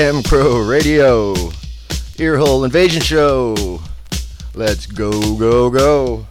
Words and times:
M 0.00 0.22
Crow 0.22 0.66
Radio, 0.66 1.34
Earhole 2.16 2.64
Invasion 2.64 3.02
Show. 3.02 3.82
Let's 4.54 4.86
go, 4.86 5.10
go, 5.36 5.68
go. 5.68 6.26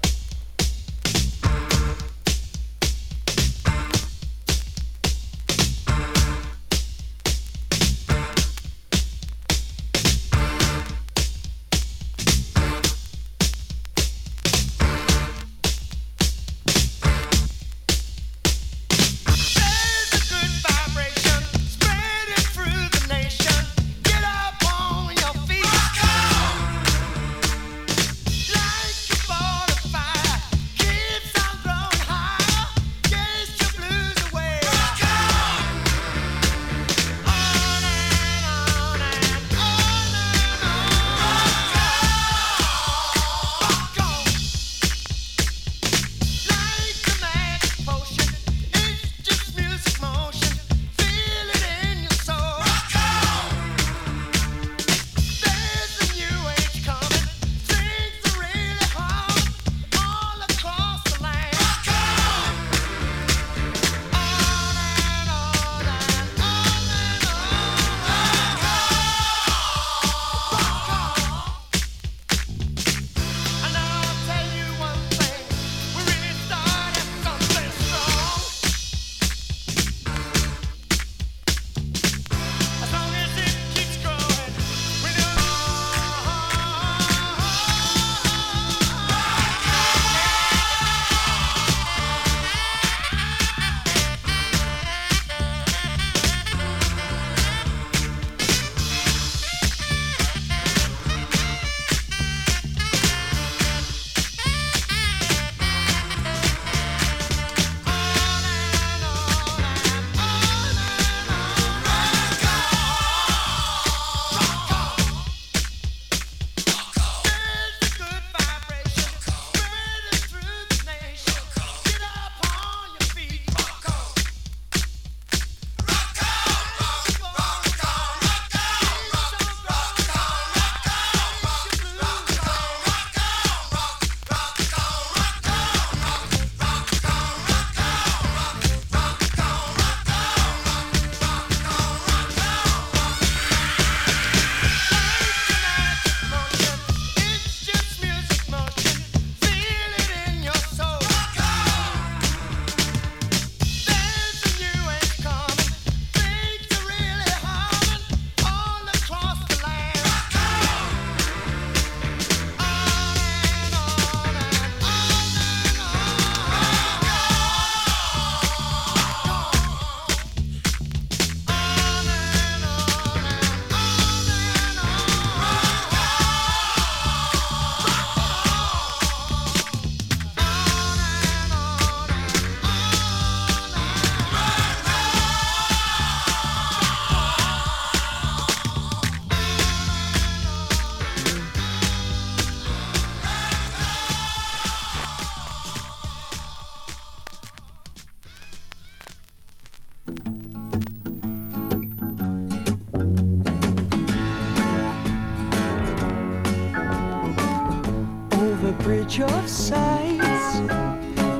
of 209.18 209.50
sights 209.50 210.60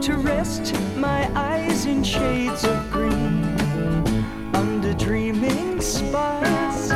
to 0.04 0.18
rest 0.18 0.74
my 0.96 1.30
eyes 1.36 1.86
in 1.86 2.04
shades 2.04 2.64
of 2.66 2.92
green 2.92 3.44
under 4.56 4.92
dreaming 4.96 5.80
spires 5.80 6.90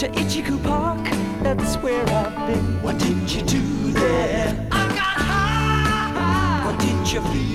to 0.00 0.08
Itchycoo 0.14 0.62
Park. 0.64 1.04
That's 1.42 1.76
where 1.76 2.02
I've 2.08 2.46
been. 2.46 2.82
What 2.82 2.98
did 2.98 3.30
you 3.30 3.42
do 3.42 3.92
there? 3.92 4.68
I 4.72 4.88
got 4.88 4.98
high. 4.98 6.66
What 6.66 6.80
did 6.80 7.12
you 7.12 7.20
feel? 7.20 7.51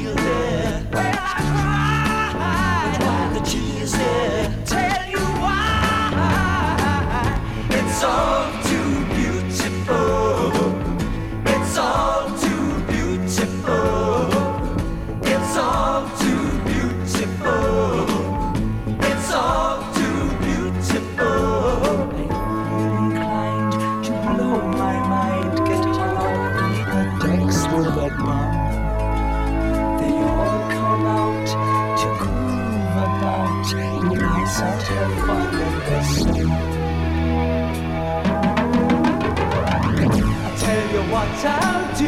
time 41.41 41.95
to. 41.95 42.07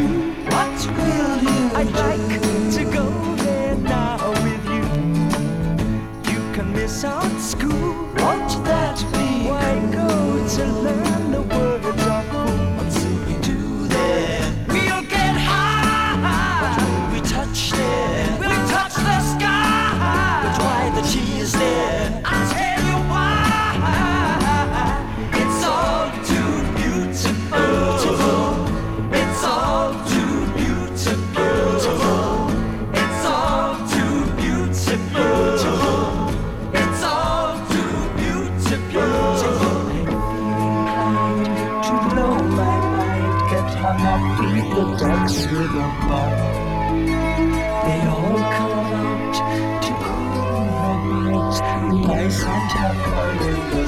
What 0.50 0.88
will 0.98 1.44
you 1.44 1.72
I'd 1.76 1.88
do? 1.88 1.94
Like 1.94 2.29
beat 44.54 44.70
the 44.76 44.86
decks 44.98 45.38
with 45.52 45.72
a 45.72 45.90
bite. 46.10 47.00
They 47.86 48.02
all 48.08 48.40
come 48.58 48.78
out 48.96 49.36
to 49.84 49.92
cool 50.06 50.80
the 50.82 51.16
night, 51.32 51.58
and 51.62 52.06
I 52.06 52.30
can't 52.30 52.72
help 52.72 53.08
under 53.18 53.80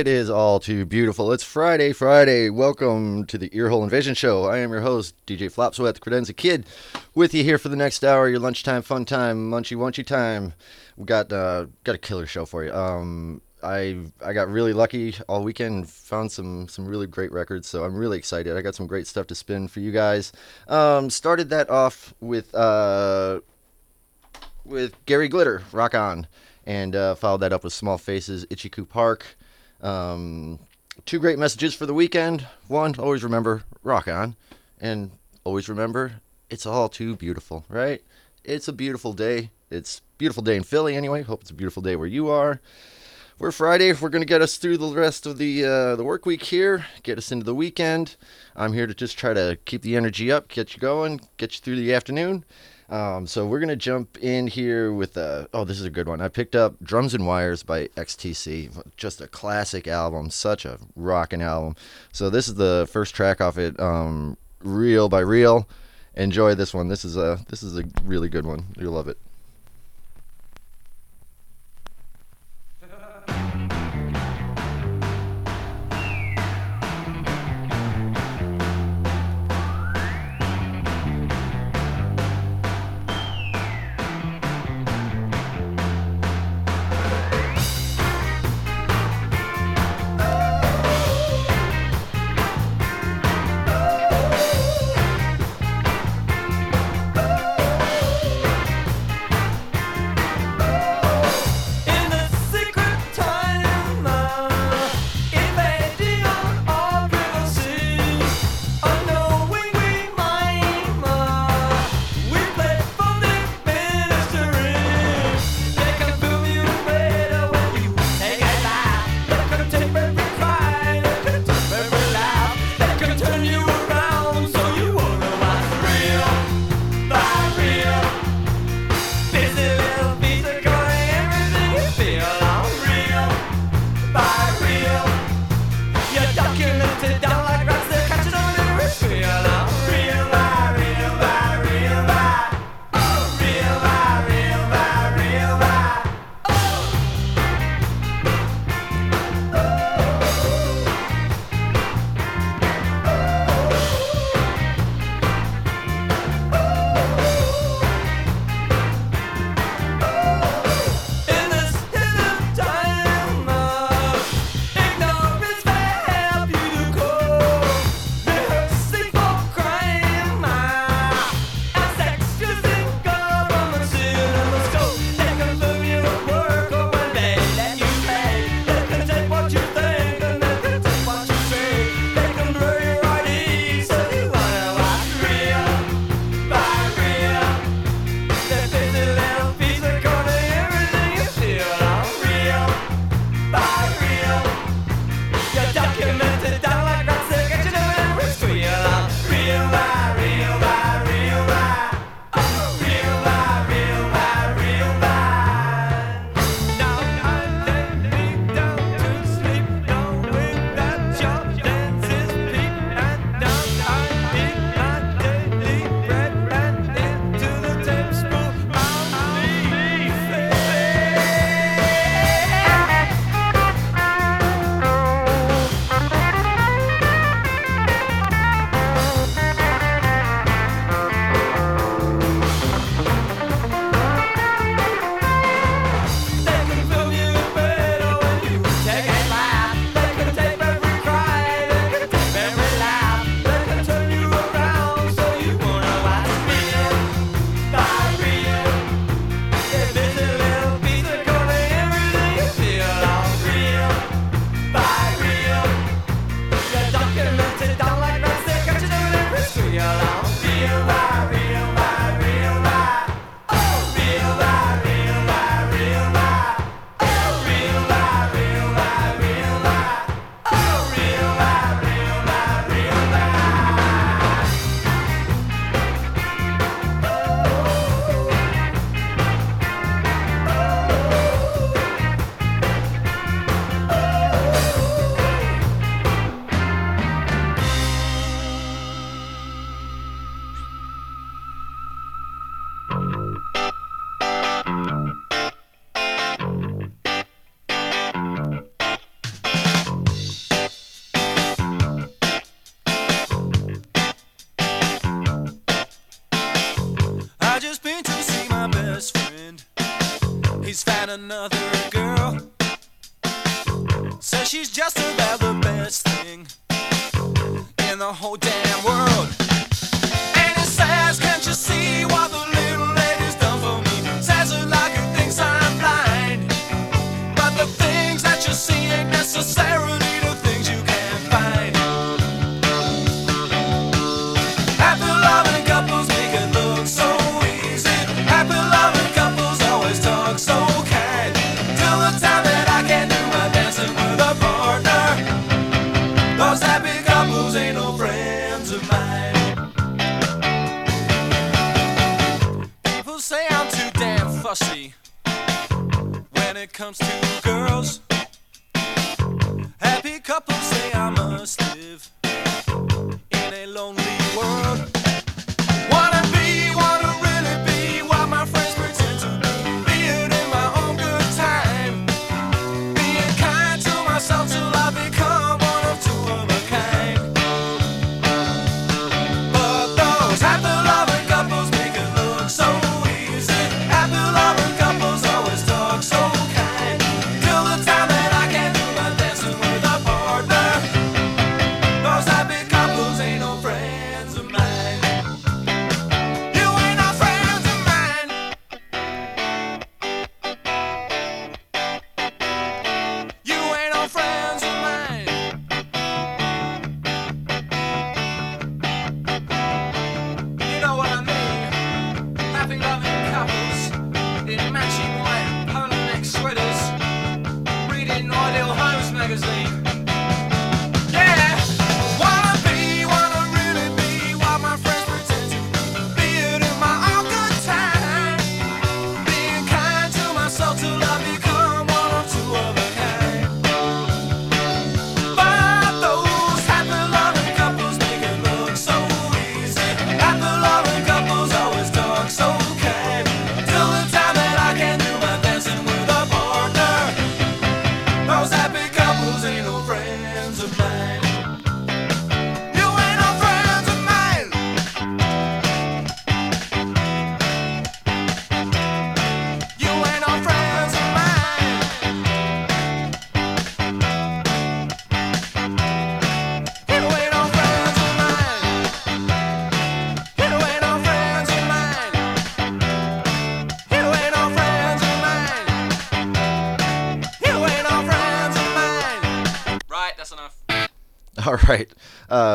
It 0.00 0.08
is 0.08 0.30
all 0.30 0.60
too 0.60 0.86
beautiful. 0.86 1.30
It's 1.30 1.42
Friday, 1.42 1.92
Friday. 1.92 2.48
Welcome 2.48 3.26
to 3.26 3.36
the 3.36 3.50
Earhole 3.50 3.84
Invasion 3.84 4.14
Show. 4.14 4.46
I 4.46 4.56
am 4.56 4.70
your 4.70 4.80
host, 4.80 5.14
DJ 5.26 5.52
Flopsweat, 5.52 5.92
the 5.92 6.00
Credenza 6.00 6.34
Kid, 6.34 6.64
with 7.14 7.34
you 7.34 7.44
here 7.44 7.58
for 7.58 7.68
the 7.68 7.76
next 7.76 8.02
hour, 8.02 8.26
your 8.26 8.38
lunchtime 8.38 8.80
fun 8.80 9.04
time, 9.04 9.50
munchy 9.50 9.76
wunchy 9.76 10.02
time. 10.02 10.54
We 10.96 11.04
got 11.04 11.30
uh, 11.30 11.66
got 11.84 11.96
a 11.96 11.98
killer 11.98 12.24
show 12.24 12.46
for 12.46 12.64
you. 12.64 12.72
Um, 12.72 13.42
I 13.62 13.98
I 14.24 14.32
got 14.32 14.48
really 14.48 14.72
lucky 14.72 15.16
all 15.28 15.44
weekend, 15.44 15.90
found 15.90 16.32
some 16.32 16.66
some 16.66 16.86
really 16.86 17.06
great 17.06 17.30
records, 17.30 17.68
so 17.68 17.84
I'm 17.84 17.94
really 17.94 18.16
excited. 18.16 18.56
I 18.56 18.62
got 18.62 18.74
some 18.74 18.86
great 18.86 19.06
stuff 19.06 19.26
to 19.26 19.34
spin 19.34 19.68
for 19.68 19.80
you 19.80 19.92
guys. 19.92 20.32
Um, 20.66 21.10
started 21.10 21.50
that 21.50 21.68
off 21.68 22.14
with 22.20 22.54
uh, 22.54 23.40
with 24.64 24.94
Gary 25.04 25.28
Glitter, 25.28 25.60
Rock 25.72 25.94
On, 25.94 26.26
and 26.64 26.96
uh, 26.96 27.16
followed 27.16 27.42
that 27.42 27.52
up 27.52 27.64
with 27.64 27.74
Small 27.74 27.98
Faces, 27.98 28.46
Itchycoo 28.46 28.88
Park. 28.88 29.36
Um, 29.82 30.58
two 31.06 31.18
great 31.18 31.38
messages 31.38 31.74
for 31.74 31.86
the 31.86 31.94
weekend. 31.94 32.46
One, 32.68 32.94
always 32.98 33.22
remember, 33.24 33.64
rock 33.82 34.08
on. 34.08 34.36
And 34.80 35.12
always 35.44 35.68
remember, 35.68 36.20
it's 36.48 36.66
all 36.66 36.88
too 36.88 37.16
beautiful, 37.16 37.64
right? 37.68 38.02
It's 38.44 38.68
a 38.68 38.72
beautiful 38.72 39.12
day. 39.12 39.50
It's 39.70 40.02
beautiful 40.18 40.42
day 40.42 40.56
in 40.56 40.62
Philly 40.62 40.96
anyway. 40.96 41.22
Hope 41.22 41.42
it's 41.42 41.50
a 41.50 41.54
beautiful 41.54 41.82
day 41.82 41.96
where 41.96 42.06
you 42.06 42.28
are. 42.28 42.60
We're 43.38 43.52
Friday. 43.52 43.92
We're 43.94 44.10
going 44.10 44.20
to 44.20 44.26
get 44.26 44.42
us 44.42 44.58
through 44.58 44.76
the 44.76 44.92
rest 44.92 45.24
of 45.24 45.38
the 45.38 45.64
uh, 45.64 45.96
the 45.96 46.04
work 46.04 46.26
week 46.26 46.42
here, 46.42 46.84
get 47.02 47.16
us 47.16 47.32
into 47.32 47.44
the 47.44 47.54
weekend. 47.54 48.16
I'm 48.54 48.74
here 48.74 48.86
to 48.86 48.92
just 48.92 49.16
try 49.16 49.32
to 49.32 49.56
keep 49.64 49.80
the 49.80 49.96
energy 49.96 50.30
up, 50.30 50.48
get 50.48 50.74
you 50.74 50.80
going, 50.80 51.22
get 51.38 51.54
you 51.54 51.60
through 51.60 51.76
the 51.76 51.94
afternoon. 51.94 52.44
Um, 52.90 53.28
so 53.28 53.46
we're 53.46 53.60
gonna 53.60 53.76
jump 53.76 54.18
in 54.18 54.48
here 54.48 54.92
with 54.92 55.16
uh, 55.16 55.46
oh 55.54 55.64
this 55.64 55.78
is 55.78 55.86
a 55.86 55.90
good 55.90 56.08
one. 56.08 56.20
I 56.20 56.26
picked 56.28 56.56
up 56.56 56.74
Drums 56.82 57.14
and 57.14 57.24
Wires 57.24 57.62
by 57.62 57.86
XTC, 57.96 58.82
just 58.96 59.20
a 59.20 59.28
classic 59.28 59.86
album, 59.86 60.28
such 60.28 60.64
a 60.64 60.78
rocking 60.96 61.40
album. 61.40 61.76
So 62.12 62.28
this 62.30 62.48
is 62.48 62.56
the 62.56 62.88
first 62.90 63.14
track 63.14 63.40
off 63.40 63.58
it, 63.58 63.78
um, 63.78 64.36
Real 64.60 65.08
by 65.08 65.20
Reel. 65.20 65.68
Enjoy 66.14 66.56
this 66.56 66.74
one. 66.74 66.88
This 66.88 67.04
is 67.04 67.16
a 67.16 67.38
this 67.48 67.62
is 67.62 67.78
a 67.78 67.84
really 68.02 68.28
good 68.28 68.44
one. 68.44 68.64
You'll 68.76 68.92
love 68.92 69.06
it. 69.06 69.18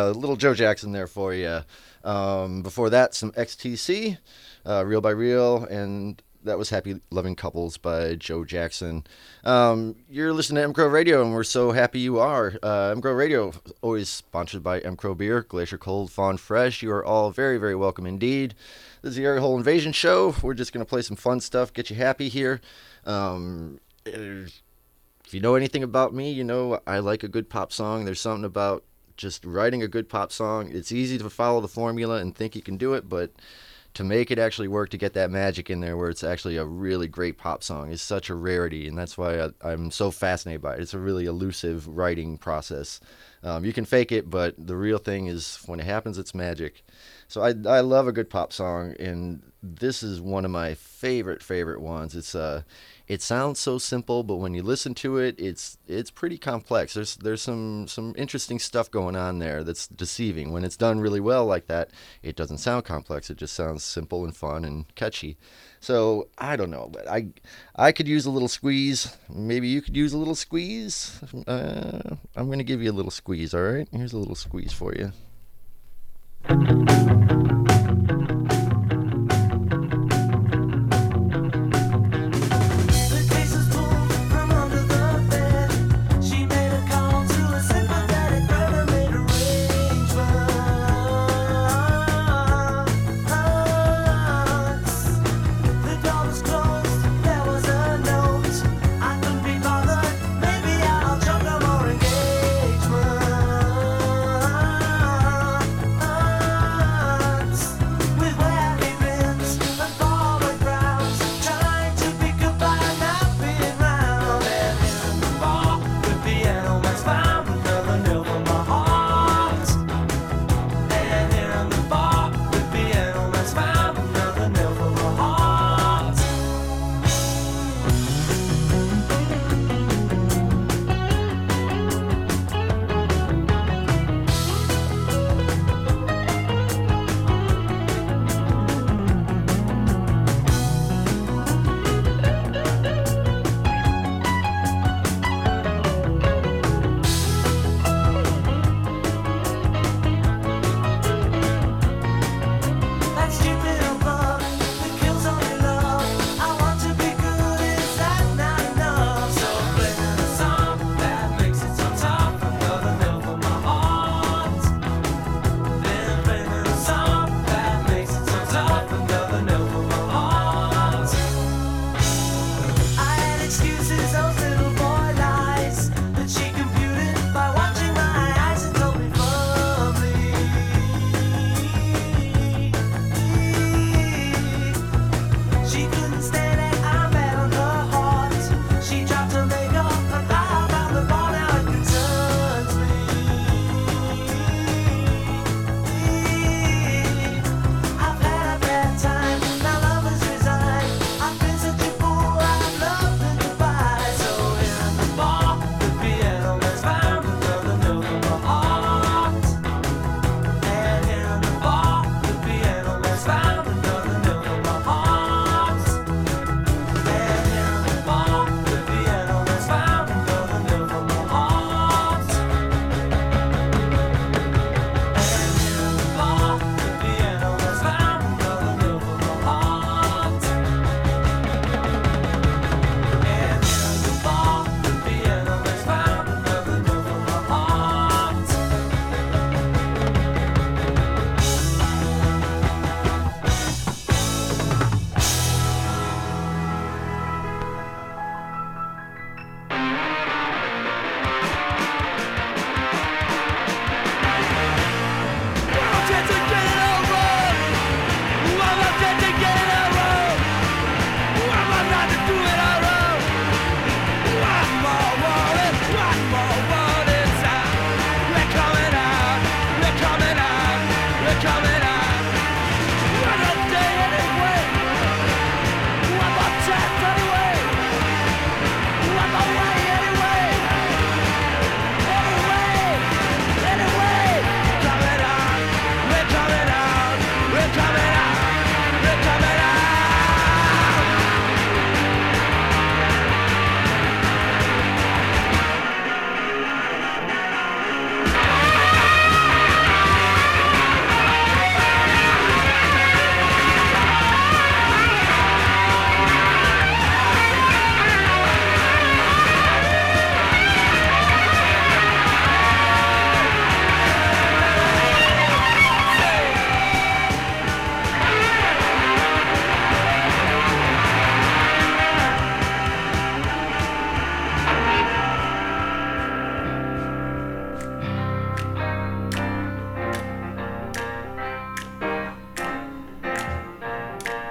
Uh, 0.05 0.11
little 0.11 0.35
Joe 0.35 0.53
Jackson 0.53 0.91
there 0.91 1.07
for 1.07 1.33
you. 1.33 1.61
Um, 2.03 2.61
before 2.61 2.91
that, 2.91 3.15
some 3.15 3.31
XTC, 3.31 4.19
uh, 4.63 4.85
Real 4.85 5.01
by 5.01 5.09
Reel, 5.09 5.63
and 5.63 6.21
that 6.43 6.59
was 6.59 6.69
Happy 6.69 7.01
Loving 7.09 7.35
Couples 7.35 7.77
by 7.77 8.13
Joe 8.13 8.43
Jackson. 8.43 9.03
Um, 9.43 9.95
you're 10.07 10.31
listening 10.31 10.57
to 10.57 10.63
M 10.63 10.73
Crow 10.73 10.85
Radio, 10.85 11.23
and 11.23 11.33
we're 11.33 11.43
so 11.43 11.71
happy 11.71 11.99
you 11.99 12.19
are. 12.19 12.53
Uh, 12.61 12.91
M 12.91 13.01
Crow 13.01 13.13
Radio, 13.13 13.51
always 13.81 14.09
sponsored 14.09 14.61
by 14.61 14.79
M 14.81 14.95
Crow 14.95 15.15
Beer, 15.15 15.41
Glacier 15.41 15.79
Cold, 15.79 16.11
Fawn 16.11 16.37
Fresh. 16.37 16.83
You 16.83 16.91
are 16.91 17.03
all 17.03 17.31
very, 17.31 17.57
very 17.57 17.75
welcome 17.75 18.05
indeed. 18.05 18.53
This 19.01 19.11
is 19.11 19.15
the 19.15 19.23
Earhole 19.23 19.57
Invasion 19.57 19.91
Show. 19.91 20.35
We're 20.43 20.53
just 20.53 20.71
going 20.71 20.85
to 20.85 20.89
play 20.89 21.01
some 21.01 21.17
fun 21.17 21.39
stuff, 21.39 21.73
get 21.73 21.89
you 21.89 21.95
happy 21.95 22.29
here. 22.29 22.61
Um, 23.05 23.79
if 24.05 24.53
you 25.31 25.39
know 25.39 25.55
anything 25.55 25.81
about 25.81 26.13
me, 26.13 26.31
you 26.31 26.43
know 26.43 26.79
I 26.85 26.99
like 26.99 27.23
a 27.23 27.27
good 27.27 27.49
pop 27.49 27.73
song. 27.73 28.05
There's 28.05 28.21
something 28.21 28.45
about 28.45 28.83
just 29.17 29.45
writing 29.45 29.81
a 29.81 29.87
good 29.87 30.09
pop 30.09 30.31
song. 30.31 30.71
It's 30.71 30.91
easy 30.91 31.17
to 31.17 31.29
follow 31.29 31.61
the 31.61 31.67
formula 31.67 32.17
and 32.17 32.35
think 32.35 32.55
you 32.55 32.61
can 32.61 32.77
do 32.77 32.93
it, 32.93 33.07
but 33.07 33.31
to 33.95 34.03
make 34.03 34.29
it 34.29 34.37
actually 34.37 34.67
work, 34.67 34.89
to 34.89 34.97
get 34.97 35.13
that 35.13 35.31
magic 35.31 35.69
in 35.69 35.79
there 35.79 35.95
where 35.95 36.09
it's 36.09 36.23
actually 36.23 36.57
a 36.57 36.65
really 36.65 37.07
great 37.07 37.37
pop 37.37 37.63
song 37.63 37.91
is 37.91 38.01
such 38.01 38.29
a 38.29 38.35
rarity, 38.35 38.87
and 38.87 38.97
that's 38.97 39.17
why 39.17 39.39
I, 39.39 39.49
I'm 39.61 39.89
so 39.89 40.11
fascinated 40.11 40.61
by 40.61 40.73
it. 40.75 40.81
It's 40.81 40.93
a 40.93 40.99
really 40.99 41.25
elusive 41.25 41.87
writing 41.87 42.37
process. 42.37 42.99
Um, 43.41 43.63
you 43.63 43.71
can 43.71 43.85
fake 43.85 44.11
it, 44.11 44.29
but 44.29 44.53
the 44.57 44.75
real 44.75 44.97
thing 44.97 45.27
is 45.27 45.59
when 45.65 45.79
it 45.79 45.85
happens, 45.85 46.17
it's 46.17 46.35
magic. 46.35 46.83
So 47.29 47.41
I, 47.41 47.53
I 47.67 47.79
love 47.79 48.07
a 48.07 48.11
good 48.11 48.29
pop 48.29 48.51
song, 48.51 48.95
and 48.99 49.41
this 49.75 50.03
is 50.03 50.21
one 50.21 50.45
of 50.45 50.51
my 50.51 50.75
favorite 50.75 51.41
favorite 51.41 51.81
ones. 51.81 52.15
It's 52.15 52.35
uh, 52.35 52.63
it 53.07 53.21
sounds 53.21 53.59
so 53.59 53.77
simple, 53.77 54.23
but 54.23 54.37
when 54.37 54.53
you 54.53 54.63
listen 54.63 54.93
to 54.95 55.17
it, 55.17 55.35
it's 55.39 55.77
it's 55.87 56.09
pretty 56.11 56.37
complex. 56.37 56.93
There's 56.93 57.15
there's 57.17 57.41
some 57.41 57.87
some 57.87 58.13
interesting 58.17 58.59
stuff 58.59 58.89
going 58.89 59.15
on 59.15 59.39
there 59.39 59.63
that's 59.63 59.87
deceiving. 59.87 60.51
When 60.51 60.63
it's 60.63 60.77
done 60.77 60.99
really 60.99 61.19
well 61.19 61.45
like 61.45 61.67
that, 61.67 61.91
it 62.23 62.35
doesn't 62.35 62.59
sound 62.59 62.85
complex. 62.85 63.29
It 63.29 63.37
just 63.37 63.53
sounds 63.53 63.83
simple 63.83 64.23
and 64.23 64.35
fun 64.35 64.65
and 64.65 64.93
catchy. 64.95 65.37
So 65.79 66.29
I 66.37 66.55
don't 66.55 66.71
know, 66.71 66.89
but 66.91 67.07
I 67.07 67.27
I 67.75 67.91
could 67.91 68.07
use 68.07 68.25
a 68.25 68.31
little 68.31 68.47
squeeze. 68.47 69.15
Maybe 69.29 69.67
you 69.67 69.81
could 69.81 69.95
use 69.95 70.13
a 70.13 70.17
little 70.17 70.35
squeeze. 70.35 71.19
Uh, 71.47 72.15
I'm 72.35 72.49
gonna 72.49 72.63
give 72.63 72.81
you 72.81 72.91
a 72.91 72.93
little 72.93 73.11
squeeze. 73.11 73.53
All 73.53 73.61
right, 73.61 73.87
here's 73.91 74.13
a 74.13 74.17
little 74.17 74.35
squeeze 74.35 74.73
for 74.73 74.93
you. 74.95 75.11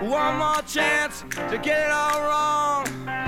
One 0.05 0.37
more 0.37 0.61
chance 0.67 1.23
to 1.23 1.59
get 1.63 1.87
it 1.87 1.91
all 1.91 2.21
wrong. 2.21 3.24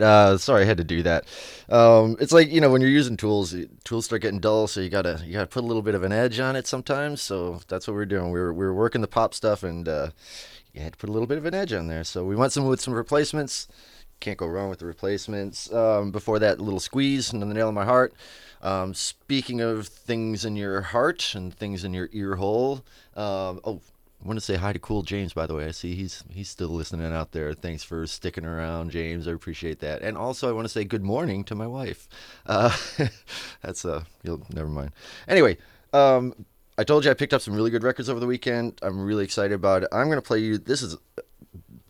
Right. 0.00 0.06
Uh, 0.06 0.38
sorry, 0.38 0.62
I 0.62 0.64
had 0.66 0.78
to 0.78 0.84
do 0.84 1.02
that. 1.02 1.24
Um, 1.68 2.16
it's 2.20 2.32
like 2.32 2.50
you 2.50 2.60
know 2.60 2.70
when 2.70 2.80
you're 2.80 2.90
using 2.90 3.16
tools, 3.16 3.54
tools 3.84 4.04
start 4.06 4.22
getting 4.22 4.40
dull, 4.40 4.66
so 4.66 4.80
you 4.80 4.88
gotta 4.88 5.22
you 5.24 5.32
gotta 5.32 5.46
put 5.46 5.64
a 5.64 5.66
little 5.66 5.82
bit 5.82 5.94
of 5.94 6.02
an 6.02 6.12
edge 6.12 6.38
on 6.38 6.56
it 6.56 6.66
sometimes. 6.66 7.22
So 7.22 7.60
that's 7.68 7.86
what 7.86 7.94
we're 7.94 8.06
doing. 8.06 8.30
We 8.30 8.40
were 8.40 8.52
we 8.52 8.64
were 8.64 8.74
working 8.74 9.00
the 9.00 9.08
pop 9.08 9.34
stuff, 9.34 9.62
and 9.62 9.88
uh, 9.88 10.10
you 10.72 10.80
had 10.82 10.92
to 10.92 10.98
put 10.98 11.08
a 11.08 11.12
little 11.12 11.26
bit 11.26 11.38
of 11.38 11.46
an 11.46 11.54
edge 11.54 11.72
on 11.72 11.88
there. 11.88 12.04
So 12.04 12.24
we 12.24 12.36
went 12.36 12.52
some 12.52 12.66
with 12.66 12.80
some 12.80 12.94
replacements. 12.94 13.68
Can't 14.20 14.38
go 14.38 14.46
wrong 14.46 14.70
with 14.70 14.78
the 14.78 14.86
replacements. 14.86 15.70
Um, 15.72 16.10
before 16.10 16.38
that, 16.38 16.60
little 16.60 16.80
squeeze 16.80 17.32
and 17.32 17.42
the 17.42 17.46
nail 17.46 17.68
in 17.68 17.74
my 17.74 17.84
heart. 17.84 18.14
Um, 18.62 18.94
speaking 18.94 19.60
of 19.60 19.86
things 19.86 20.44
in 20.44 20.56
your 20.56 20.80
heart 20.80 21.34
and 21.34 21.54
things 21.54 21.84
in 21.84 21.92
your 21.92 22.08
ear 22.12 22.36
hole. 22.36 22.84
Um, 23.14 23.60
oh, 23.64 23.80
I 24.26 24.28
want 24.28 24.40
to 24.40 24.44
say 24.44 24.56
hi 24.56 24.72
to 24.72 24.80
Cool 24.80 25.04
James, 25.04 25.32
by 25.34 25.46
the 25.46 25.54
way. 25.54 25.66
I 25.66 25.70
see 25.70 25.94
he's 25.94 26.24
he's 26.28 26.48
still 26.48 26.70
listening 26.70 27.12
out 27.12 27.30
there. 27.30 27.54
Thanks 27.54 27.84
for 27.84 28.08
sticking 28.08 28.44
around, 28.44 28.90
James. 28.90 29.28
I 29.28 29.30
appreciate 29.30 29.78
that. 29.80 30.02
And 30.02 30.18
also, 30.18 30.48
I 30.48 30.52
want 30.52 30.64
to 30.64 30.68
say 30.68 30.82
good 30.82 31.04
morning 31.04 31.44
to 31.44 31.54
my 31.54 31.68
wife. 31.68 32.08
Uh, 32.44 32.76
that's 33.62 33.84
uh, 33.84 34.02
you'll 34.24 34.44
never 34.52 34.68
mind. 34.68 34.90
Anyway, 35.28 35.58
um, 35.92 36.44
I 36.76 36.82
told 36.82 37.04
you 37.04 37.12
I 37.12 37.14
picked 37.14 37.34
up 37.34 37.40
some 37.40 37.54
really 37.54 37.70
good 37.70 37.84
records 37.84 38.08
over 38.08 38.18
the 38.18 38.26
weekend. 38.26 38.80
I'm 38.82 39.06
really 39.06 39.22
excited 39.22 39.54
about 39.54 39.84
it. 39.84 39.90
I'm 39.92 40.08
gonna 40.08 40.22
play 40.22 40.40
you. 40.40 40.58
This 40.58 40.82
is 40.82 40.96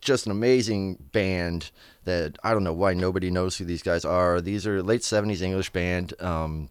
just 0.03 0.27
an 0.27 0.33
amazing 0.33 0.96
band 1.12 1.70
that 2.05 2.37
I 2.44 2.53
don't 2.53 2.64
know 2.64 2.75
why 2.75 2.92
nobody 2.92 3.31
knows 3.31 3.57
who 3.57 3.64
these 3.64 3.83
guys 3.83 4.05
are. 4.05 4.42
These 4.42 4.66
are 4.66 4.83
late 4.83 5.01
70s 5.01 5.40
English 5.40 5.70
band. 5.70 6.12
Um, 6.20 6.68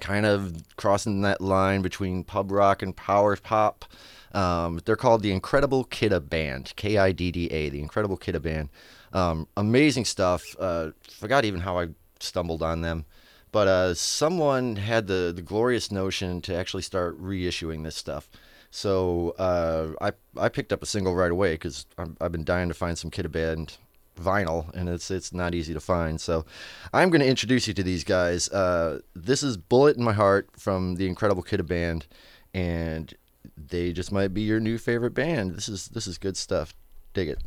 kind 0.00 0.26
of 0.26 0.54
crossing 0.76 1.22
that 1.22 1.40
line 1.40 1.82
between 1.82 2.24
pub 2.24 2.50
rock 2.50 2.82
and 2.82 2.96
power 2.96 3.36
pop. 3.36 3.84
Um, 4.32 4.80
they're 4.84 4.96
called 4.96 5.22
the 5.22 5.32
Incredible 5.32 5.84
Kidda 5.84 6.26
Band, 6.28 6.72
K 6.76 6.96
I 6.96 7.12
D 7.12 7.30
D 7.30 7.46
A, 7.48 7.68
the 7.68 7.80
Incredible 7.80 8.16
Kidda 8.16 8.40
Band. 8.40 8.70
Um, 9.12 9.46
amazing 9.56 10.06
stuff. 10.06 10.42
Uh, 10.58 10.92
forgot 11.10 11.44
even 11.44 11.60
how 11.60 11.78
I 11.78 11.88
stumbled 12.18 12.62
on 12.62 12.80
them, 12.80 13.04
but 13.50 13.68
uh, 13.68 13.94
someone 13.94 14.76
had 14.76 15.06
the 15.06 15.32
the 15.36 15.42
glorious 15.42 15.92
notion 15.92 16.40
to 16.42 16.54
actually 16.54 16.82
start 16.82 17.20
reissuing 17.20 17.84
this 17.84 17.96
stuff. 17.96 18.30
So 18.70 19.34
uh, 19.38 19.92
I 20.00 20.12
I 20.40 20.48
picked 20.48 20.72
up 20.72 20.82
a 20.82 20.86
single 20.86 21.14
right 21.14 21.30
away 21.30 21.52
because 21.52 21.84
I've 21.98 22.32
been 22.32 22.44
dying 22.44 22.68
to 22.68 22.74
find 22.74 22.96
some 22.96 23.10
Kidda 23.10 23.30
Band 23.30 23.76
vinyl, 24.20 24.72
and 24.74 24.88
it's 24.88 25.10
it's 25.10 25.32
not 25.32 25.54
easy 25.54 25.74
to 25.74 25.80
find. 25.80 26.20
So 26.20 26.44
I'm 26.92 27.10
going 27.10 27.20
to 27.20 27.26
introduce 27.26 27.66
you 27.66 27.74
to 27.74 27.82
these 27.82 28.04
guys. 28.04 28.48
Uh, 28.48 29.00
this 29.14 29.42
is 29.42 29.56
Bullet 29.56 29.96
in 29.96 30.04
My 30.04 30.12
Heart 30.12 30.50
from 30.56 30.96
the 30.96 31.06
Incredible 31.06 31.42
Kidda 31.42 31.66
Band, 31.66 32.06
and 32.54 33.12
they 33.56 33.92
just 33.92 34.12
might 34.12 34.34
be 34.34 34.42
your 34.42 34.60
new 34.60 34.78
favorite 34.78 35.14
band. 35.14 35.54
This 35.54 35.68
is 35.68 35.88
this 35.88 36.06
is 36.06 36.18
good 36.18 36.36
stuff. 36.36 36.74
Dig 37.14 37.28
it. 37.28 37.38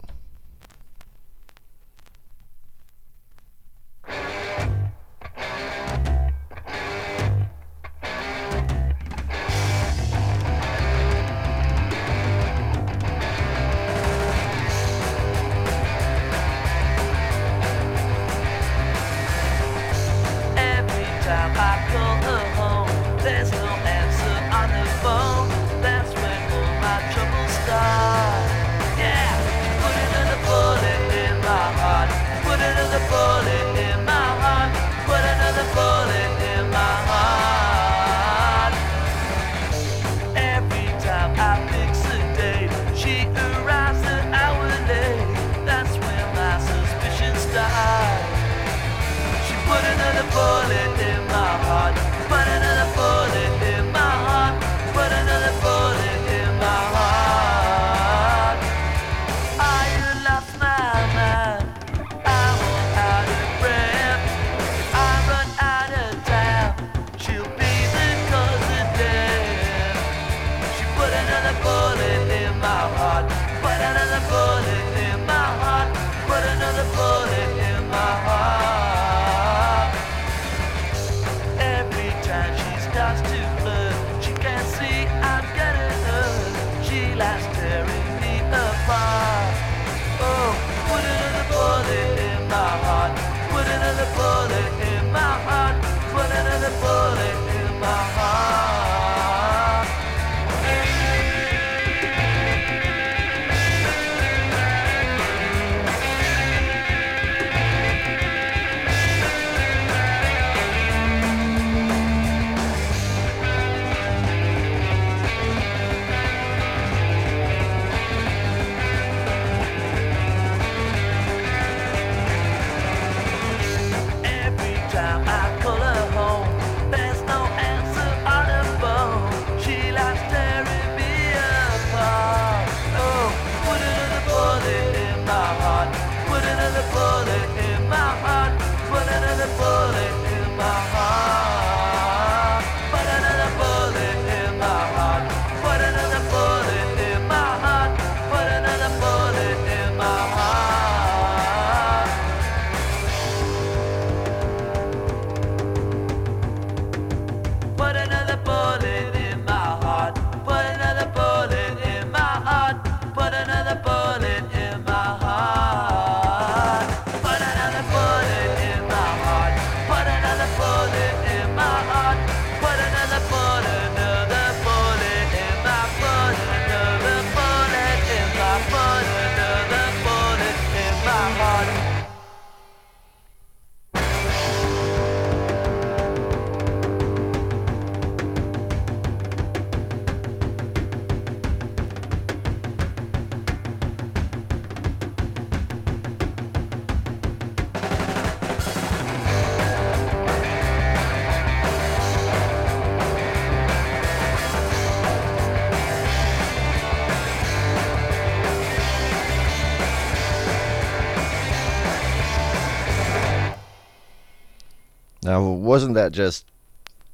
Now, 215.26 215.42
wasn't 215.42 215.96
that 215.96 216.12
just 216.12 216.46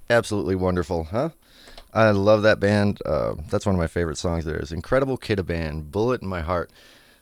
absolutely 0.10 0.56
wonderful, 0.56 1.06
huh? 1.06 1.30
I 1.94 2.12
love 2.12 2.42
that 2.44 2.60
band. 2.60 3.00
Uh, 3.06 3.36
that's 3.50 3.66
one 3.66 3.74
of 3.74 3.80
my 3.80 3.88
favorite 3.88 4.18
songs. 4.18 4.44
There 4.44 4.60
is 4.60 4.74
Incredible 4.74 5.18
Kidda 5.18 5.46
Band, 5.46 5.94
Bullet 5.94 6.22
in 6.22 6.28
My 6.28 6.42
Heart. 6.42 6.72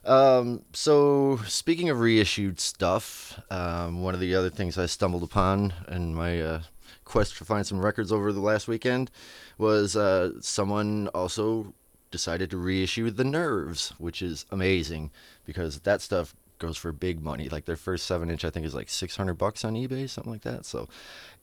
Um, 0.03 0.63
so, 0.73 1.37
speaking 1.45 1.89
of 1.89 1.99
reissued 1.99 2.59
stuff, 2.59 3.39
um, 3.51 4.01
one 4.01 4.15
of 4.15 4.19
the 4.19 4.33
other 4.33 4.49
things 4.49 4.79
I 4.79 4.87
stumbled 4.87 5.21
upon 5.21 5.75
in 5.87 6.15
my 6.15 6.41
uh, 6.41 6.61
quest 7.05 7.37
to 7.37 7.45
find 7.45 7.67
some 7.67 7.79
records 7.79 8.11
over 8.11 8.33
the 8.33 8.39
last 8.39 8.67
weekend 8.67 9.11
was 9.59 9.95
uh, 9.95 10.41
someone 10.41 11.07
also 11.09 11.75
decided 12.09 12.49
to 12.49 12.57
reissue 12.57 13.11
The 13.11 13.23
Nerves, 13.23 13.93
which 13.99 14.23
is 14.23 14.47
amazing 14.49 15.11
because 15.45 15.81
that 15.81 16.01
stuff 16.01 16.35
goes 16.59 16.77
for 16.77 16.91
big 16.91 17.21
money. 17.21 17.49
Like 17.49 17.65
their 17.65 17.75
first 17.75 18.05
seven 18.05 18.29
inch, 18.29 18.45
I 18.45 18.49
think, 18.49 18.65
is 18.65 18.75
like 18.75 18.89
600 18.89 19.33
bucks 19.35 19.65
on 19.65 19.73
eBay, 19.73 20.09
something 20.09 20.31
like 20.31 20.43
that. 20.43 20.65
So 20.65 20.87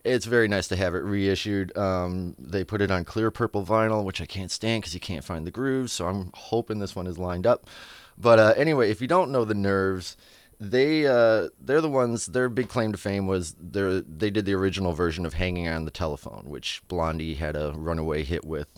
it's 0.05 0.26
very 0.26 0.48
nice 0.48 0.68
to 0.68 0.76
have 0.76 0.94
it 0.94 1.02
reissued. 1.02 1.76
Um, 1.76 2.37
they 2.38 2.64
put 2.64 2.81
it 2.83 2.90
on 2.90 3.05
clear 3.05 3.31
purple 3.31 3.64
vinyl, 3.64 4.05
which 4.05 4.20
I 4.20 4.26
can't 4.26 4.50
stand 4.50 4.83
because 4.83 4.94
you 4.94 5.00
can't 5.00 5.24
find 5.24 5.46
the 5.46 5.50
grooves. 5.50 5.92
So 5.92 6.07
I'm 6.07 6.31
hoping 6.35 6.79
this 6.79 6.94
one 6.94 7.07
is 7.07 7.18
lined 7.18 7.46
up. 7.46 7.66
But 8.18 8.38
uh, 8.38 8.55
anyway, 8.57 8.90
if 8.90 9.00
you 9.00 9.09
don't 9.09 9.33
know 9.33 9.44
the 9.44 9.55
Nerves, 9.55 10.16
they 10.59 11.07
uh, 11.07 11.48
they're 11.61 11.81
the 11.81 11.90
ones. 11.90 12.26
Their 12.26 12.48
big 12.48 12.68
claim 12.68 12.92
to 12.92 12.98
fame 12.98 13.26
was 13.26 13.55
they 13.61 14.02
they 14.09 14.31
did 14.31 14.46
the 14.46 14.55
original 14.55 14.92
version 14.92 15.26
of 15.26 15.35
"Hanging 15.35 15.68
on 15.68 15.85
the 15.85 15.90
Telephone," 15.90 16.44
which 16.46 16.83
Blondie 16.88 17.35
had 17.35 17.57
a 17.57 17.72
runaway 17.76 18.24
hit 18.24 18.44
with. 18.44 18.68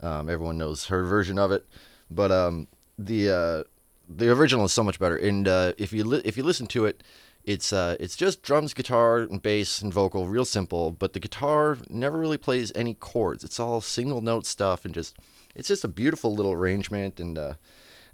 Um, 0.00 0.28
everyone 0.28 0.58
knows 0.58 0.86
her 0.86 1.04
version 1.04 1.38
of 1.38 1.52
it, 1.52 1.66
but 2.10 2.32
um, 2.32 2.66
the 2.98 3.30
uh, 3.30 3.64
the 4.08 4.30
original 4.30 4.64
is 4.64 4.72
so 4.72 4.82
much 4.82 4.98
better. 4.98 5.16
And 5.16 5.46
uh, 5.46 5.72
if 5.78 5.92
you 5.92 6.04
li- 6.04 6.22
if 6.24 6.36
you 6.36 6.42
listen 6.42 6.66
to 6.68 6.86
it, 6.86 7.02
it's 7.44 7.72
uh, 7.72 7.96
it's 8.00 8.16
just 8.16 8.42
drums, 8.42 8.74
guitar, 8.74 9.18
and 9.18 9.40
bass 9.40 9.80
and 9.80 9.92
vocal, 9.92 10.26
real 10.26 10.44
simple. 10.44 10.90
But 10.90 11.12
the 11.12 11.20
guitar 11.20 11.78
never 11.88 12.18
really 12.18 12.38
plays 12.38 12.72
any 12.74 12.94
chords. 12.94 13.44
It's 13.44 13.60
all 13.60 13.80
single 13.80 14.20
note 14.20 14.46
stuff, 14.46 14.84
and 14.84 14.94
just 14.94 15.16
it's 15.54 15.68
just 15.68 15.84
a 15.84 15.88
beautiful 15.88 16.34
little 16.34 16.52
arrangement. 16.52 17.20
And 17.20 17.38
uh, 17.38 17.54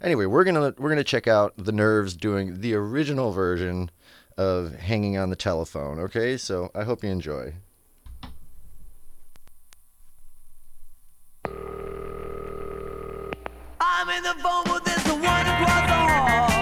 anyway, 0.01 0.25
we're 0.25 0.43
gonna 0.43 0.73
we're 0.77 0.89
gonna 0.89 1.03
check 1.03 1.27
out 1.27 1.53
the 1.57 1.71
Nerves 1.71 2.15
doing 2.15 2.61
the 2.61 2.75
original 2.75 3.31
version 3.31 3.91
of 4.37 4.75
"Hanging 4.75 5.17
on 5.17 5.29
the 5.29 5.35
Telephone." 5.35 5.99
Okay, 5.99 6.37
so 6.37 6.69
I 6.75 6.83
hope 6.83 7.03
you 7.03 7.09
enjoy. 7.09 7.55
I'm 14.07 14.09
in 14.09 14.14
the 14.25 14.33
phone 14.41 14.63
it's 14.87 15.03
the 15.03 15.13
one 15.13 15.45
across 15.45 15.87
the 15.87 15.93
hall. 15.93 16.54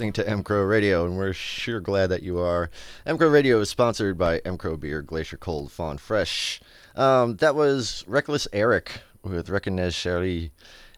Listening 0.00 0.12
to 0.14 0.42
Crow 0.44 0.62
Radio, 0.62 1.04
and 1.04 1.18
we're 1.18 1.34
sure 1.34 1.78
glad 1.78 2.06
that 2.06 2.22
you 2.22 2.38
are. 2.38 2.70
M 3.04 3.18
Crow 3.18 3.28
Radio 3.28 3.60
is 3.60 3.68
sponsored 3.68 4.16
by 4.16 4.38
M 4.46 4.56
Crow 4.56 4.78
Beer, 4.78 5.02
Glacier 5.02 5.36
Cold, 5.36 5.70
Fawn 5.70 5.98
Fresh. 5.98 6.62
Um, 6.96 7.36
that 7.36 7.54
was 7.54 8.02
Reckless 8.06 8.48
Eric 8.50 9.02
with 9.22 9.48
Reconnez 9.48 9.92
Cherie. 9.92 10.52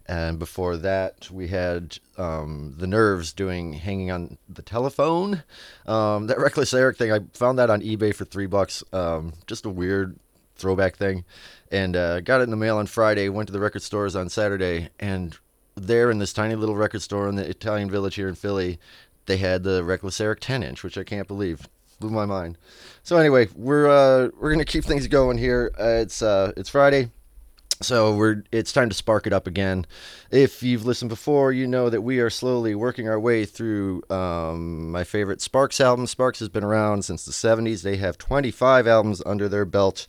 And 0.07 0.38
before 0.38 0.77
that, 0.77 1.29
we 1.33 1.49
had 1.49 1.99
um, 2.17 2.77
The 2.79 2.87
Nerves 2.87 3.33
doing 3.33 3.73
Hanging 3.73 4.12
on 4.12 4.38
the 4.49 4.62
Telephone. 4.62 5.43
Um, 5.85 6.29
that 6.29 6.38
Reckless 6.38 6.73
Eric 6.73 6.97
thing, 6.97 7.11
I 7.11 7.23
found 7.35 7.59
that 7.59 7.71
on 7.71 7.83
eBay 7.83 8.15
for 8.15 8.25
three 8.25 8.47
bucks. 8.47 8.85
Um, 8.93 9.33
just 9.49 9.67
a 9.67 9.69
weird 9.69 10.17
throwback 10.55 10.95
thing. 10.95 11.25
And 11.73 11.97
uh, 11.97 12.21
got 12.21 12.41
it 12.41 12.45
in 12.45 12.51
the 12.51 12.57
mail 12.57 12.77
on 12.77 12.87
Friday, 12.87 13.29
went 13.29 13.49
to 13.49 13.53
the 13.53 13.59
record 13.59 13.83
stores 13.83 14.15
on 14.15 14.29
Saturday, 14.29 14.91
and 15.01 15.37
there 15.74 16.11
in 16.11 16.18
this 16.18 16.32
tiny 16.32 16.54
little 16.54 16.76
record 16.76 17.02
store 17.02 17.28
in 17.28 17.37
the 17.37 17.48
Italian 17.48 17.90
village 17.90 18.14
here 18.16 18.28
in 18.28 18.35
Philly, 18.35 18.78
they 19.26 19.37
had 19.37 19.62
the 19.62 19.85
Reckless 19.85 20.20
Eric 20.20 20.40
10 20.40 20.62
inch, 20.62 20.82
which 20.82 20.98
I 20.98 21.04
can't 21.04 21.28
believe. 21.28 21.68
Blew 22.00 22.11
my 22.11 22.26
mind. 22.26 22.58
So 23.04 23.16
anyway, 23.16 23.48
we're 23.54 23.88
uh, 23.88 24.30
we're 24.37 24.50
gonna 24.50 24.64
keep 24.64 24.85
things 24.85 25.06
going 25.06 25.38
here. 25.38 25.70
Uh, 25.78 26.00
it's 26.02 26.20
uh, 26.20 26.50
it's 26.56 26.68
Friday, 26.68 27.11
so 27.83 28.14
we're 28.14 28.45
it's 28.53 28.73
time 28.73 28.88
to 28.88 28.95
spark 28.95 29.27
it 29.27 29.33
up 29.33 29.47
again. 29.47 29.87
If 30.31 30.62
you've 30.62 30.87
listened 30.87 31.09
before, 31.09 31.53
you 31.53 31.66
know 31.66 31.90
that 31.90 32.03
we 32.03 32.21
are 32.21 32.31
slowly 32.31 32.75
working 32.75 33.09
our 33.09 33.21
way 33.21 33.45
through 33.45 34.03
um, 34.11 34.90
my 34.90 35.05
favorite 35.05 35.42
Sparks 35.42 35.81
album. 35.81 36.07
Sparks 36.07 36.38
has 36.38 36.49
been 36.49 36.64
around 36.64 37.05
since 37.05 37.25
the 37.25 37.33
70s. 37.33 37.83
They 37.83 37.97
have 37.97 38.16
25 38.18 38.87
albums 38.87 39.23
under 39.27 39.49
their 39.49 39.64
belt. 39.64 40.07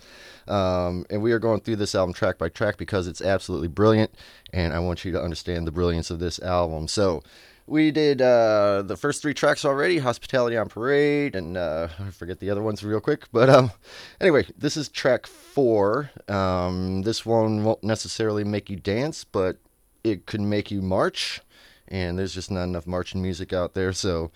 Um, 0.47 1.05
and 1.09 1.21
we 1.21 1.31
are 1.31 1.39
going 1.39 1.61
through 1.61 1.77
this 1.77 1.95
album 1.95 2.13
track 2.13 2.37
by 2.37 2.49
track 2.49 2.77
because 2.77 3.07
it's 3.07 3.21
absolutely 3.21 3.69
brilliant, 3.69 4.13
and 4.51 4.73
I 4.73 4.79
want 4.79 5.05
you 5.05 5.11
to 5.13 5.21
understand 5.21 5.65
the 5.65 5.71
brilliance 5.71 6.11
of 6.11 6.19
this 6.19 6.39
album. 6.39 6.87
So, 6.87 7.23
we 7.65 7.91
did 7.91 8.21
uh, 8.21 8.83
the 8.85 8.97
first 8.97 9.21
three 9.21 9.33
tracks 9.33 9.63
already 9.63 9.99
Hospitality 9.99 10.57
on 10.57 10.67
Parade, 10.67 11.35
and 11.35 11.57
uh, 11.57 11.87
I 11.99 12.11
forget 12.11 12.39
the 12.39 12.49
other 12.49 12.61
ones 12.61 12.83
real 12.83 12.99
quick. 12.99 13.25
But 13.31 13.49
um, 13.49 13.71
anyway, 14.19 14.45
this 14.57 14.75
is 14.75 14.89
track 14.89 15.27
four. 15.27 16.11
Um, 16.27 17.03
this 17.03 17.25
one 17.25 17.63
won't 17.63 17.83
necessarily 17.83 18.43
make 18.43 18.69
you 18.69 18.75
dance, 18.75 19.23
but 19.23 19.57
it 20.03 20.25
could 20.25 20.41
make 20.41 20.71
you 20.71 20.81
march, 20.81 21.41
and 21.87 22.19
there's 22.19 22.33
just 22.33 22.51
not 22.51 22.63
enough 22.63 22.87
marching 22.87 23.21
music 23.21 23.53
out 23.53 23.73
there. 23.73 23.93
So, 23.93 24.31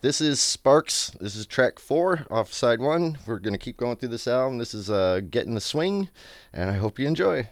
this 0.00 0.22
is 0.22 0.40
Sparks. 0.40 1.10
This 1.20 1.36
is 1.36 1.44
track 1.44 1.78
four 1.78 2.26
off 2.30 2.52
side 2.54 2.80
one. 2.80 3.18
We're 3.26 3.38
going 3.38 3.52
to 3.52 3.58
keep 3.58 3.76
going 3.76 3.96
through 3.96 4.08
this 4.08 4.26
album. 4.26 4.56
This 4.56 4.72
is 4.72 4.88
uh, 4.88 5.20
Get 5.28 5.46
in 5.46 5.54
the 5.54 5.60
Swing, 5.60 6.08
and 6.54 6.70
I 6.70 6.74
hope 6.74 6.98
you 6.98 7.06
enjoy. 7.06 7.48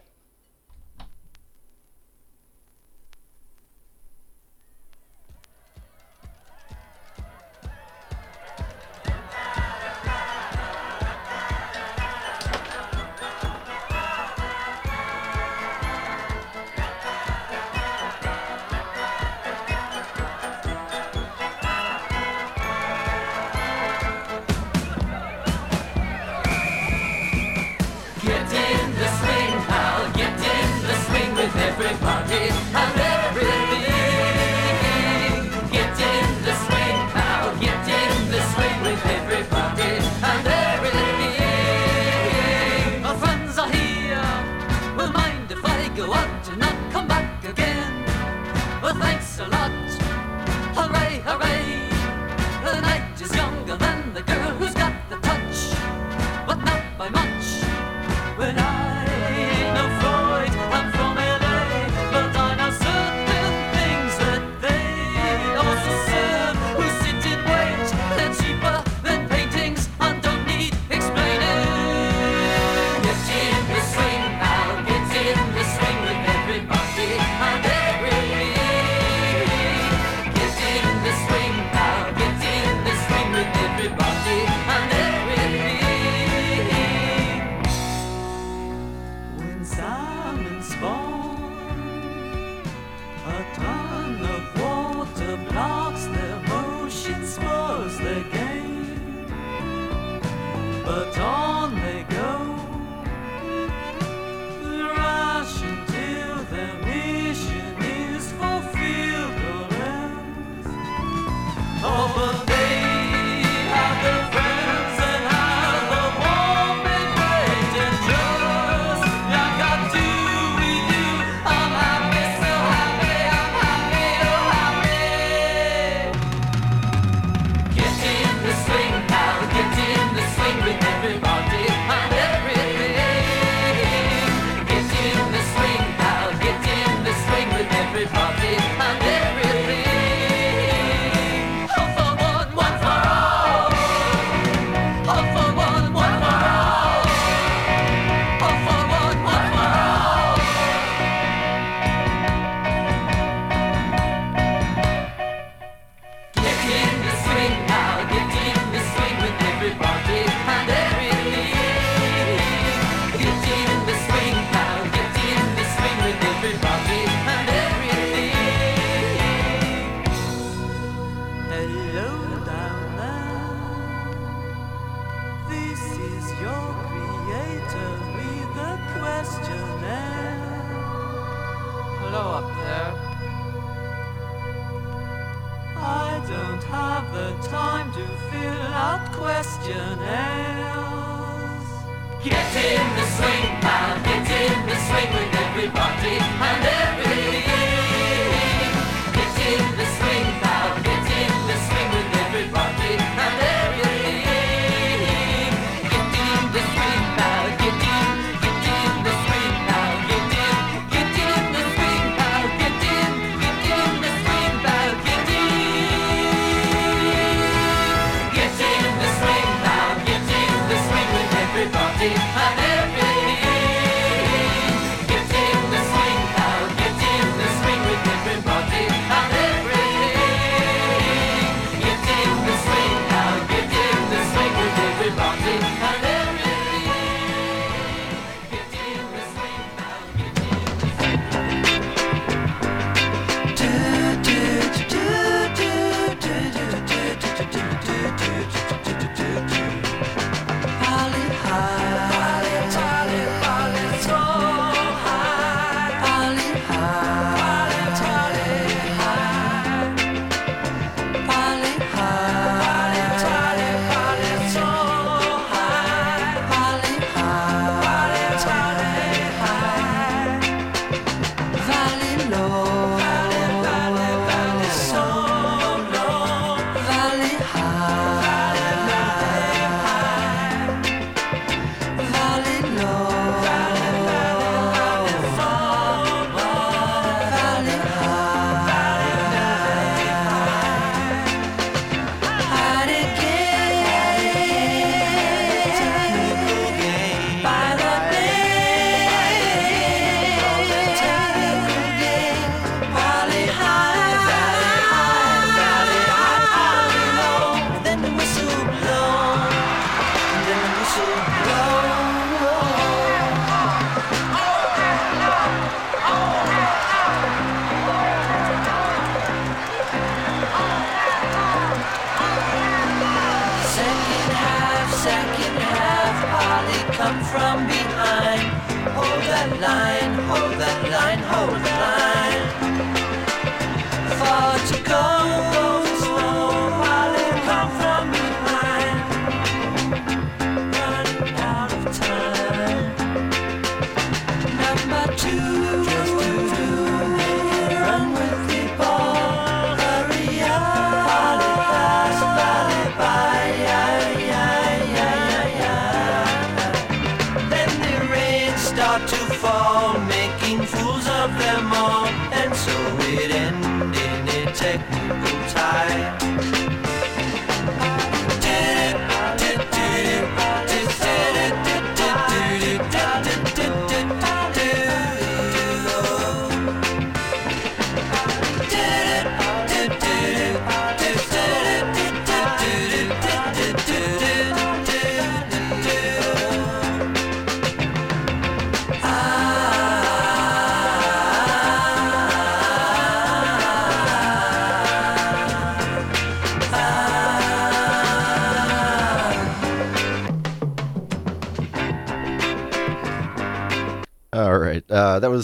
In 364.69 365.38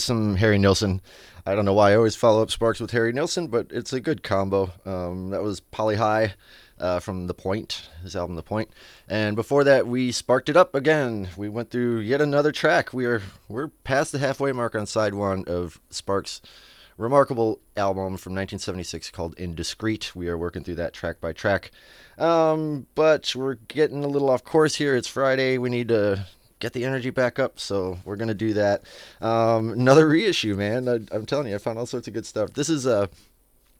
some 0.03 0.36
Harry 0.36 0.59
Nilsson. 0.59 1.01
I 1.47 1.55
don't 1.55 1.64
know 1.64 1.74
why 1.74 1.92
I 1.92 1.97
always 1.97 2.16
follow 2.16 2.42
up 2.42 2.51
Sparks 2.51 2.80
with 2.80 2.92
Harry 2.92 3.12
Nilsson, 3.12 3.49
but 3.49 3.66
it's 3.70 3.92
a 3.92 4.01
good 4.01 4.22
combo. 4.22 4.72
Um, 4.86 5.30
that 5.30 5.42
was 5.42 5.61
Poli 5.61 5.97
High 5.97 6.34
uh, 6.78 7.01
from 7.01 7.26
The 7.26 7.34
Point, 7.34 7.88
his 8.03 8.16
album 8.16 8.36
The 8.36 8.42
Point. 8.42 8.70
And 9.09 9.36
before 9.36 9.64
that, 9.64 9.86
we 9.86 10.11
sparked 10.11 10.49
it 10.49 10.57
up 10.57 10.74
again. 10.74 11.28
We 11.36 11.49
went 11.49 11.70
through 11.70 12.01
yet 12.01 12.20
another 12.20 12.53
track. 12.53 12.92
We 12.92 13.05
are 13.07 13.22
we're 13.49 13.68
past 13.68 14.12
the 14.12 14.18
halfway 14.18 14.53
mark 14.53 14.74
on 14.74 14.86
side 14.86 15.14
one 15.14 15.45
of 15.47 15.80
Sparks' 15.90 16.40
remarkable 16.97 17.61
album 17.76 18.16
from 18.16 18.32
1976 18.32 19.11
called 19.11 19.34
Indiscreet. 19.36 20.14
We 20.14 20.28
are 20.28 20.38
working 20.38 20.64
through 20.64 20.76
that 20.76 20.92
track 20.92 21.20
by 21.20 21.32
track. 21.32 21.70
Um, 22.18 22.86
but 22.95 23.34
we're 23.34 23.55
getting 23.55 24.05
a 24.05 24.09
little 24.09 24.30
off 24.30 24.45
course 24.45 24.76
here. 24.76 24.97
It's 24.97 25.09
Friday. 25.09 25.59
We 25.59 25.70
need 25.70 25.88
to 25.88 26.26
get 26.65 26.73
the 26.73 26.85
energy 26.85 27.11
back 27.11 27.39
up. 27.39 27.61
So 27.61 27.99
we're 28.05 28.17
gonna 28.17 28.33
do 28.33 28.55
that. 28.55 28.83
Um, 29.21 29.71
another 29.71 30.09
reissue, 30.09 30.57
man. 30.57 30.89
I, 30.89 30.95
I'm 31.15 31.27
telling 31.27 31.49
you, 31.49 31.55
I 31.55 31.59
found 31.59 31.79
all 31.79 31.85
sorts 31.85 32.09
of 32.09 32.15
good 32.15 32.25
stuff. 32.25 32.55
This 32.55 32.71
is 32.71 32.87
a 32.87 33.11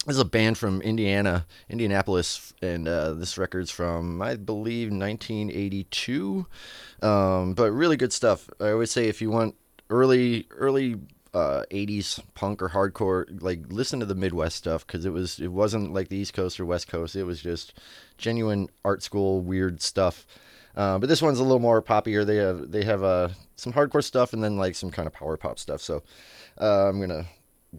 this 0.07 0.16
is 0.16 0.20
a 0.20 0.24
band 0.26 0.59
from 0.59 0.82
Indiana, 0.82 1.47
Indianapolis, 1.70 2.53
and 2.61 2.87
uh, 2.87 3.14
this 3.14 3.39
record's 3.39 3.70
from 3.70 4.20
I 4.20 4.37
believe 4.37 4.89
1982. 4.91 6.47
Um, 7.01 7.55
but 7.55 7.72
really 7.72 7.97
good 7.97 8.12
stuff. 8.12 8.51
I 8.61 8.70
always 8.70 8.91
say 8.91 9.09
if 9.09 9.22
you 9.22 9.30
want 9.30 9.55
early 9.89 10.47
early 10.51 10.97
uh, 11.32 11.64
80s 11.70 12.20
punk 12.35 12.61
or 12.61 12.68
hardcore, 12.68 13.43
like 13.43 13.61
listen 13.68 13.99
to 14.01 14.07
the 14.07 14.14
Midwest 14.14 14.57
stuff 14.57 14.87
because 14.87 15.07
it 15.07 15.11
was 15.11 15.41
it 15.41 15.53
wasn't 15.53 15.95
like 15.95 16.09
the 16.09 16.18
East 16.18 16.35
Coast 16.35 16.61
or 16.61 16.66
West 16.66 16.87
Coast. 16.87 17.16
It 17.16 17.24
was 17.24 17.41
just 17.41 17.72
genuine 18.18 18.68
art 18.85 19.03
school 19.03 19.41
weird 19.41 19.80
stuff. 19.80 20.26
Uh, 20.77 20.99
but 20.99 21.09
this 21.09 21.22
one's 21.22 21.39
a 21.39 21.43
little 21.43 21.61
more 21.61 21.83
poppier. 21.83 22.27
They 22.27 22.37
have 22.37 22.70
they 22.70 22.85
have 22.85 23.03
uh, 23.03 23.29
some 23.57 23.72
hardcore 23.72 24.05
stuff 24.05 24.33
and 24.33 24.43
then 24.43 24.57
like 24.57 24.75
some 24.75 24.91
kind 24.91 25.07
of 25.07 25.12
power 25.12 25.37
pop 25.37 25.59
stuff. 25.59 25.81
So 25.81 26.03
uh, 26.61 26.89
I'm 26.89 27.01
gonna 27.01 27.27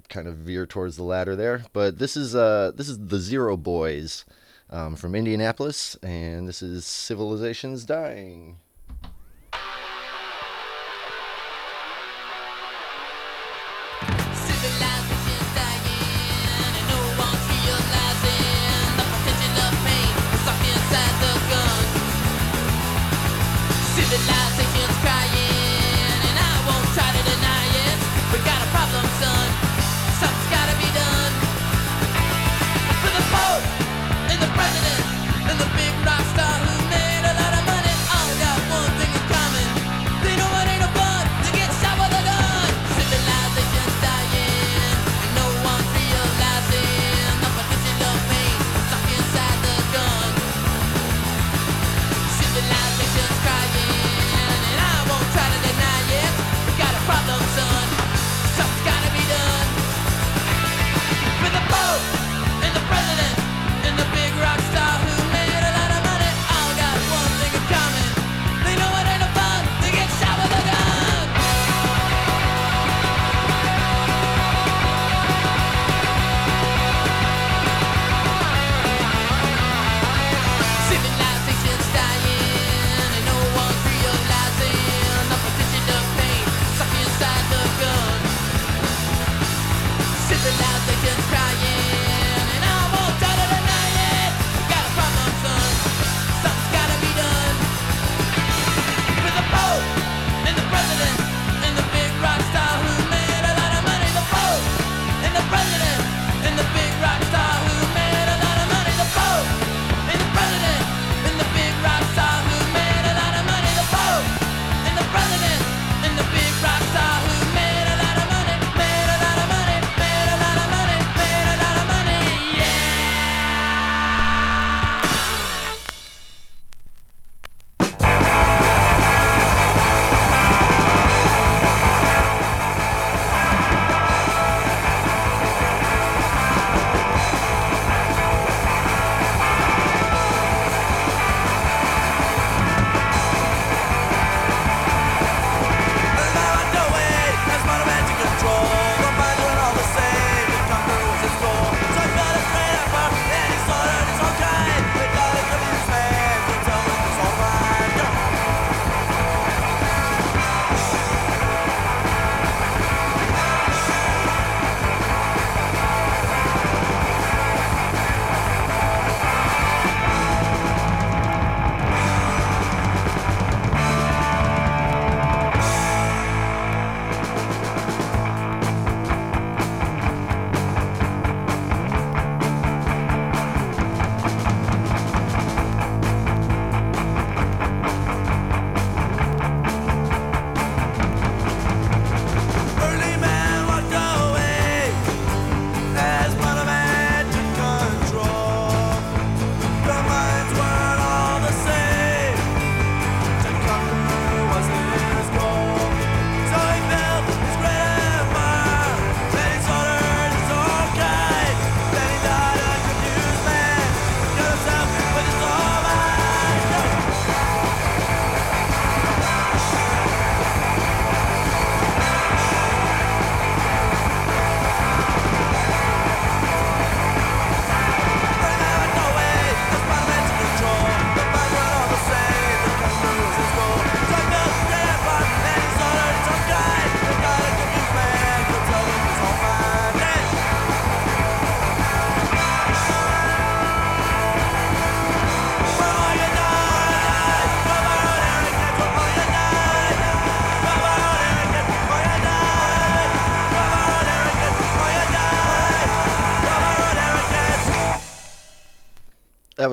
kind 0.10 0.28
of 0.28 0.36
veer 0.38 0.66
towards 0.66 0.98
the 0.98 1.04
latter 1.04 1.36
there. 1.36 1.66
But 1.74 2.00
this 2.00 2.16
is 2.18 2.36
uh 2.36 2.72
this 2.76 2.90
is 2.90 3.00
the 3.00 3.20
Zero 3.20 3.58
Boys 3.58 4.26
um, 4.70 4.96
from 4.96 5.16
Indianapolis, 5.16 5.96
and 6.02 6.48
this 6.48 6.62
is 6.62 6.86
Civilization's 6.86 7.86
Dying. 7.86 8.58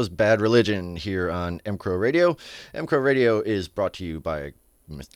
Was 0.03 0.09
Bad 0.09 0.41
Religion 0.41 0.97
here 0.97 1.31
on 1.31 1.61
M 1.65 1.79
Crow 1.79 1.95
Radio. 1.95 2.37
M 2.75 2.89
Crow 2.89 2.99
Radio 2.99 3.39
is 3.41 3.69
brought 3.69 3.93
to 3.95 4.05
you 4.05 4.19
by 4.19 4.53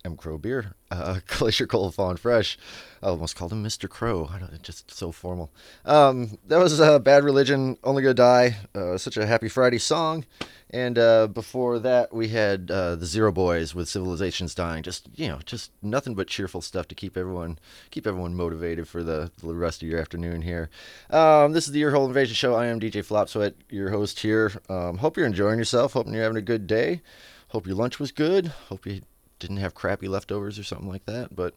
M 0.05 0.16
Crow 0.16 0.39
Beer, 0.39 0.74
uh, 0.91 1.20
Glacier 1.27 1.66
Cold 1.66 1.95
Fawn 1.95 2.16
Fresh. 2.16 2.59
I 3.03 3.09
almost 3.09 3.37
called 3.37 3.53
him 3.53 3.62
Mr. 3.62 3.89
Crow. 3.89 4.29
I 4.33 4.39
don't, 4.39 4.62
just 4.62 4.91
so 4.91 5.12
formal. 5.12 5.51
Um, 5.85 6.39
that 6.47 6.59
was 6.59 6.81
uh, 6.81 6.99
Bad 6.99 7.24
Religion, 7.24 7.77
Only 7.85 8.03
Gonna 8.03 8.14
Die. 8.14 8.57
Uh, 8.74 8.99
such 8.99 9.16
a 9.16 9.27
happy 9.27 9.49
Friday 9.49 9.79
song. 9.79 10.24
And 10.70 10.99
uh, 10.99 11.29
before 11.29 11.79
that, 11.79 12.12
we 12.12 12.29
had 12.29 12.70
uh, 12.70 12.97
the 12.97 13.07
Zero 13.07 13.31
Boys 13.31 13.74
with 13.74 13.89
Civilizations 13.89 14.55
Dying. 14.55 14.83
Just 14.83 15.09
you 15.14 15.29
know, 15.29 15.39
just 15.45 15.70
nothing 15.81 16.14
but 16.14 16.27
cheerful 16.27 16.61
stuff 16.61 16.89
to 16.89 16.95
keep 16.95 17.16
everyone 17.16 17.59
keep 17.91 18.07
everyone 18.07 18.35
motivated 18.35 18.89
for 18.89 19.05
the, 19.05 19.31
the 19.39 19.55
rest 19.55 19.83
of 19.83 19.89
your 19.89 20.01
afternoon 20.01 20.43
here. 20.43 20.68
Um, 21.11 21.53
this 21.53 21.66
is 21.66 21.72
the 21.72 21.83
Earhole 21.83 22.07
Invasion 22.07 22.35
Show. 22.35 22.55
I 22.55 22.66
am 22.66 22.81
DJ 22.81 23.05
Flop 23.05 23.29
Sweat, 23.29 23.55
your 23.70 23.91
host 23.91 24.20
here. 24.20 24.53
Um, 24.68 24.99
hope 24.99 25.16
you're 25.16 25.27
enjoying 25.27 25.59
yourself. 25.59 25.93
Hoping 25.93 26.14
you're 26.14 26.22
having 26.22 26.37
a 26.37 26.43
good 26.43 26.66
day. 26.66 27.03
Hope 27.49 27.66
your 27.66 27.77
lunch 27.77 28.01
was 28.01 28.11
good. 28.11 28.49
Hope 28.68 28.87
you 28.87 29.03
didn't 29.47 29.62
have 29.62 29.74
crappy 29.74 30.09
leftovers 30.09 30.59
or 30.59 30.64
something 30.64 30.88
like 30.88 31.07
that. 31.07 31.34
But 31.34 31.55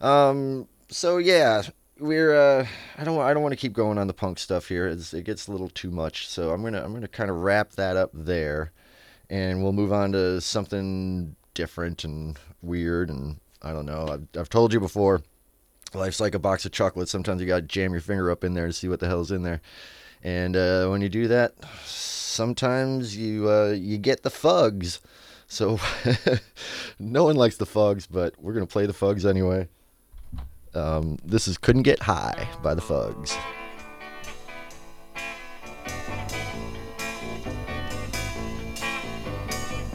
um, 0.00 0.68
so 0.88 1.18
yeah, 1.18 1.62
we're 1.98 2.34
uh, 2.34 2.66
I 2.96 3.04
don't 3.04 3.20
I 3.20 3.32
don't 3.34 3.42
want 3.42 3.52
to 3.52 3.56
keep 3.56 3.72
going 3.72 3.98
on 3.98 4.06
the 4.06 4.14
punk 4.14 4.38
stuff 4.38 4.68
here. 4.68 4.86
It's, 4.86 5.14
it 5.14 5.24
gets 5.24 5.46
a 5.46 5.52
little 5.52 5.68
too 5.68 5.90
much. 5.90 6.28
So 6.28 6.50
I'm 6.50 6.62
gonna 6.62 6.82
I'm 6.84 6.92
gonna 6.92 7.08
kind 7.08 7.30
of 7.30 7.36
wrap 7.36 7.72
that 7.72 7.96
up 7.96 8.10
there, 8.12 8.72
and 9.30 9.62
we'll 9.62 9.72
move 9.72 9.92
on 9.92 10.12
to 10.12 10.40
something 10.40 11.36
different 11.54 12.04
and 12.04 12.38
weird 12.62 13.08
and 13.08 13.40
I 13.62 13.72
don't 13.72 13.86
know. 13.86 14.08
I've 14.08 14.40
I've 14.40 14.48
told 14.48 14.72
you 14.72 14.80
before. 14.80 15.22
Life's 15.94 16.20
like 16.20 16.34
a 16.34 16.38
box 16.38 16.66
of 16.66 16.72
chocolates. 16.72 17.10
Sometimes 17.10 17.40
you 17.40 17.46
gotta 17.46 17.62
jam 17.62 17.92
your 17.92 18.00
finger 18.00 18.30
up 18.30 18.44
in 18.44 18.54
there 18.54 18.66
to 18.66 18.72
see 18.72 18.88
what 18.88 19.00
the 19.00 19.06
hell's 19.06 19.30
in 19.30 19.42
there. 19.42 19.60
And 20.22 20.56
uh, 20.56 20.88
when 20.88 21.00
you 21.00 21.08
do 21.08 21.28
that, 21.28 21.54
sometimes 21.84 23.16
you 23.16 23.48
uh, 23.50 23.70
you 23.70 23.98
get 23.98 24.22
the 24.22 24.30
fugs. 24.30 25.00
So 25.48 25.78
no 26.98 27.24
one 27.24 27.36
likes 27.36 27.56
the 27.56 27.66
fugs, 27.66 28.06
but 28.06 28.34
we're 28.40 28.52
gonna 28.52 28.66
play 28.66 28.86
the 28.86 28.92
fugs 28.92 29.24
anyway. 29.24 29.68
Um, 30.74 31.18
this 31.24 31.48
is 31.48 31.56
"Couldn't 31.56 31.82
Get 31.82 32.00
High" 32.02 32.48
by 32.62 32.74
the 32.74 32.82
Fugs. 32.82 33.36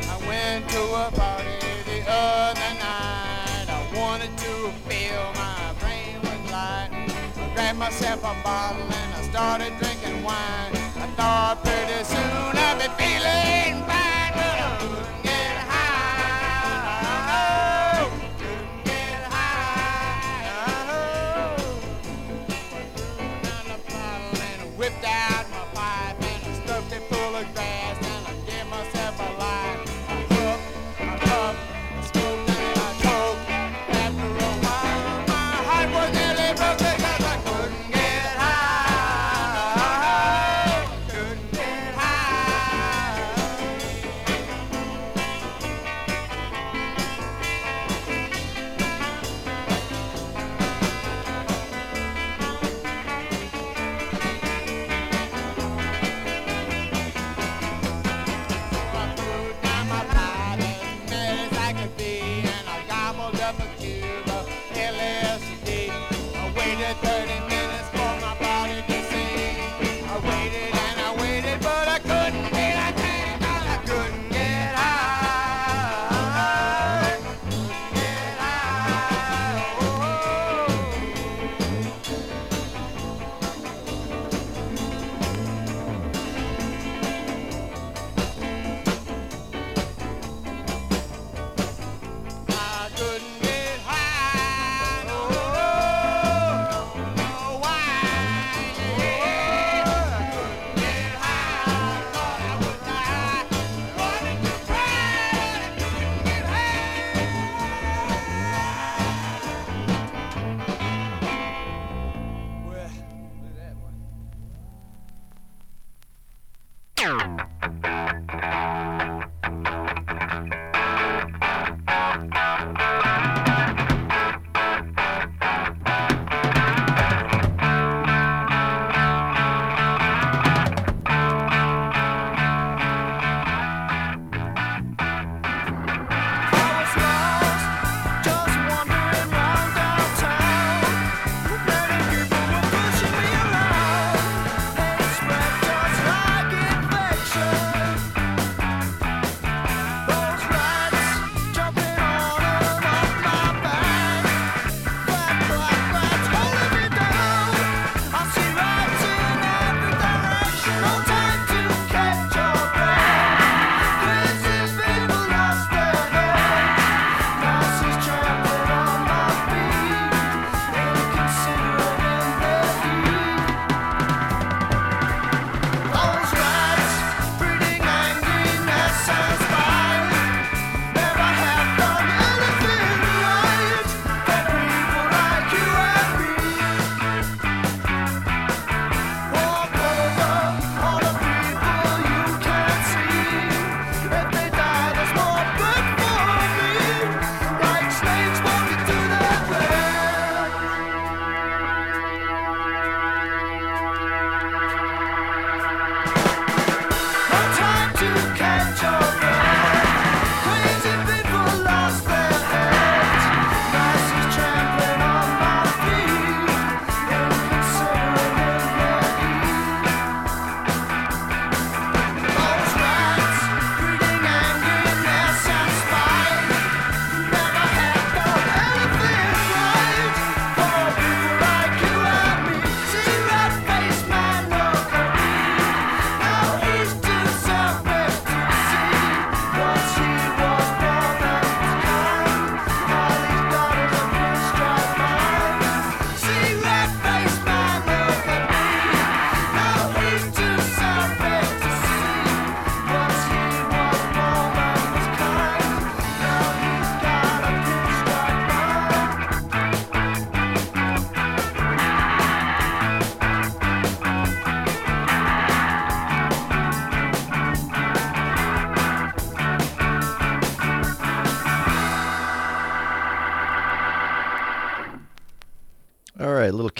I 0.01 0.17
went 0.27 0.69
to 0.69 0.81
a 0.81 1.11
party 1.11 1.57
the 1.85 2.01
other 2.09 2.71
night. 2.79 3.67
I 3.69 3.91
wanted 3.95 4.35
to 4.37 4.71
feel 4.89 5.21
my 5.35 5.73
brain 5.79 6.19
was 6.21 6.51
light. 6.51 6.89
I 7.37 7.51
grabbed 7.53 7.77
myself 7.79 8.19
a 8.21 8.35
bottle 8.43 8.81
and 8.81 9.13
I 9.13 9.21
started 9.29 9.77
drinking 9.79 10.23
wine. 10.23 10.73
I 10.97 11.07
thought 11.15 11.63
pretty 11.63 12.03
soon 12.03 12.57
I'd 12.57 12.77
be 12.79 12.87
feeling 12.97 13.85
fine, 13.85 14.10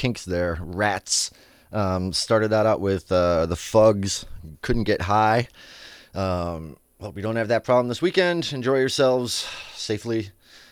Kinks 0.01 0.25
there. 0.25 0.57
Rats. 0.59 1.29
Um, 1.71 2.11
started 2.11 2.47
that 2.47 2.65
out 2.65 2.81
with 2.81 3.11
uh, 3.11 3.45
the 3.45 3.55
Fugs. 3.55 4.25
Couldn't 4.63 4.85
get 4.85 5.03
high. 5.03 5.47
Um, 6.15 6.77
hope 6.99 7.17
you 7.17 7.21
don't 7.21 7.35
have 7.35 7.49
that 7.49 7.63
problem 7.63 7.87
this 7.87 8.01
weekend. 8.01 8.51
Enjoy 8.51 8.79
yourselves 8.79 9.47
safely. 9.75 10.31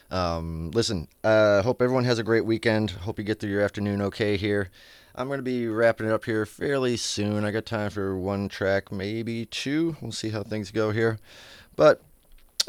Um, 0.10 0.72
listen, 0.72 1.08
uh, 1.24 1.62
hope 1.62 1.80
everyone 1.80 2.06
has 2.06 2.18
a 2.18 2.24
great 2.24 2.44
weekend. 2.44 2.90
Hope 2.90 3.20
you 3.20 3.24
get 3.24 3.40
through 3.40 3.52
your 3.52 3.62
afternoon 3.62 4.02
okay 4.02 4.36
here. 4.36 4.72
I'm 5.14 5.28
going 5.28 5.38
to 5.38 5.44
be 5.44 5.68
wrapping 5.68 6.08
it 6.08 6.12
up 6.12 6.26
here 6.26 6.48
fairly 6.48 6.98
soon. 6.98 7.46
I 7.46 7.52
got 7.52 7.68
time 7.68 7.92
for 7.92 8.18
one 8.18 8.50
track, 8.50 8.92
maybe 8.92 9.46
two. 9.46 9.96
We'll 10.02 10.12
see 10.12 10.30
how 10.30 10.42
things 10.42 10.72
go 10.72 10.90
here. 10.90 11.20
But 11.76 12.02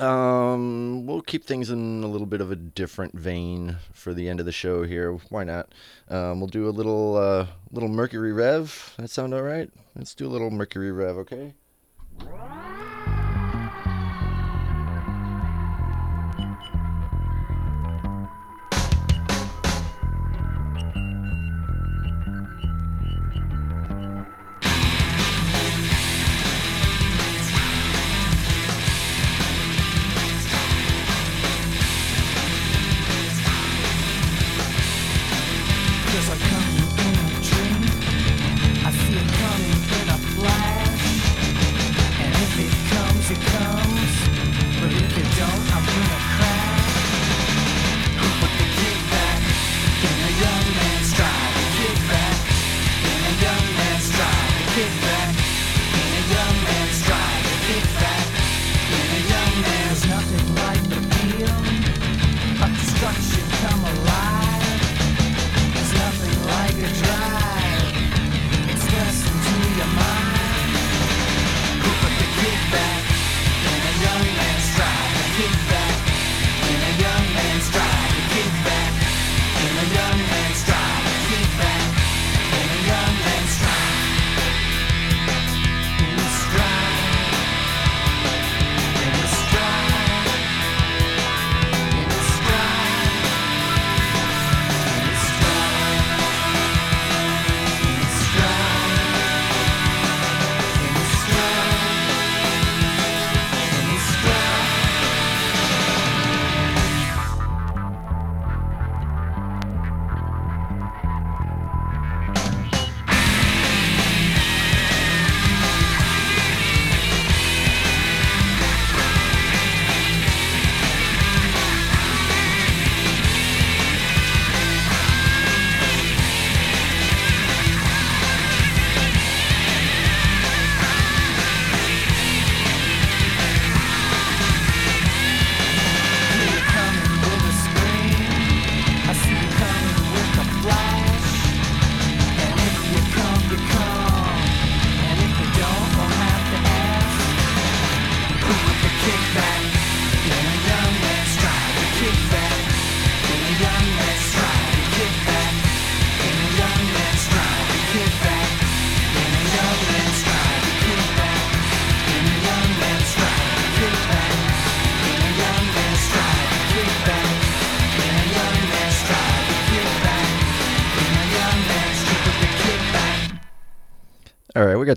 um, 0.00 1.06
we'll 1.06 1.22
keep 1.22 1.44
things 1.44 1.70
in 1.70 2.02
a 2.02 2.06
little 2.06 2.26
bit 2.26 2.40
of 2.40 2.50
a 2.50 2.56
different 2.56 3.14
vein 3.14 3.76
for 3.92 4.14
the 4.14 4.28
end 4.28 4.40
of 4.40 4.46
the 4.46 4.52
show 4.52 4.84
here. 4.84 5.12
Why 5.28 5.44
not? 5.44 5.72
Um, 6.08 6.40
we'll 6.40 6.48
do 6.48 6.68
a 6.68 6.70
little 6.70 7.16
uh, 7.16 7.46
little 7.70 7.88
Mercury 7.88 8.32
Rev. 8.32 8.94
That 8.96 9.10
sound 9.10 9.34
all 9.34 9.42
right? 9.42 9.70
Let's 9.94 10.14
do 10.14 10.26
a 10.26 10.28
little 10.28 10.50
Mercury 10.50 10.92
Rev, 10.92 11.16
okay? 11.18 11.54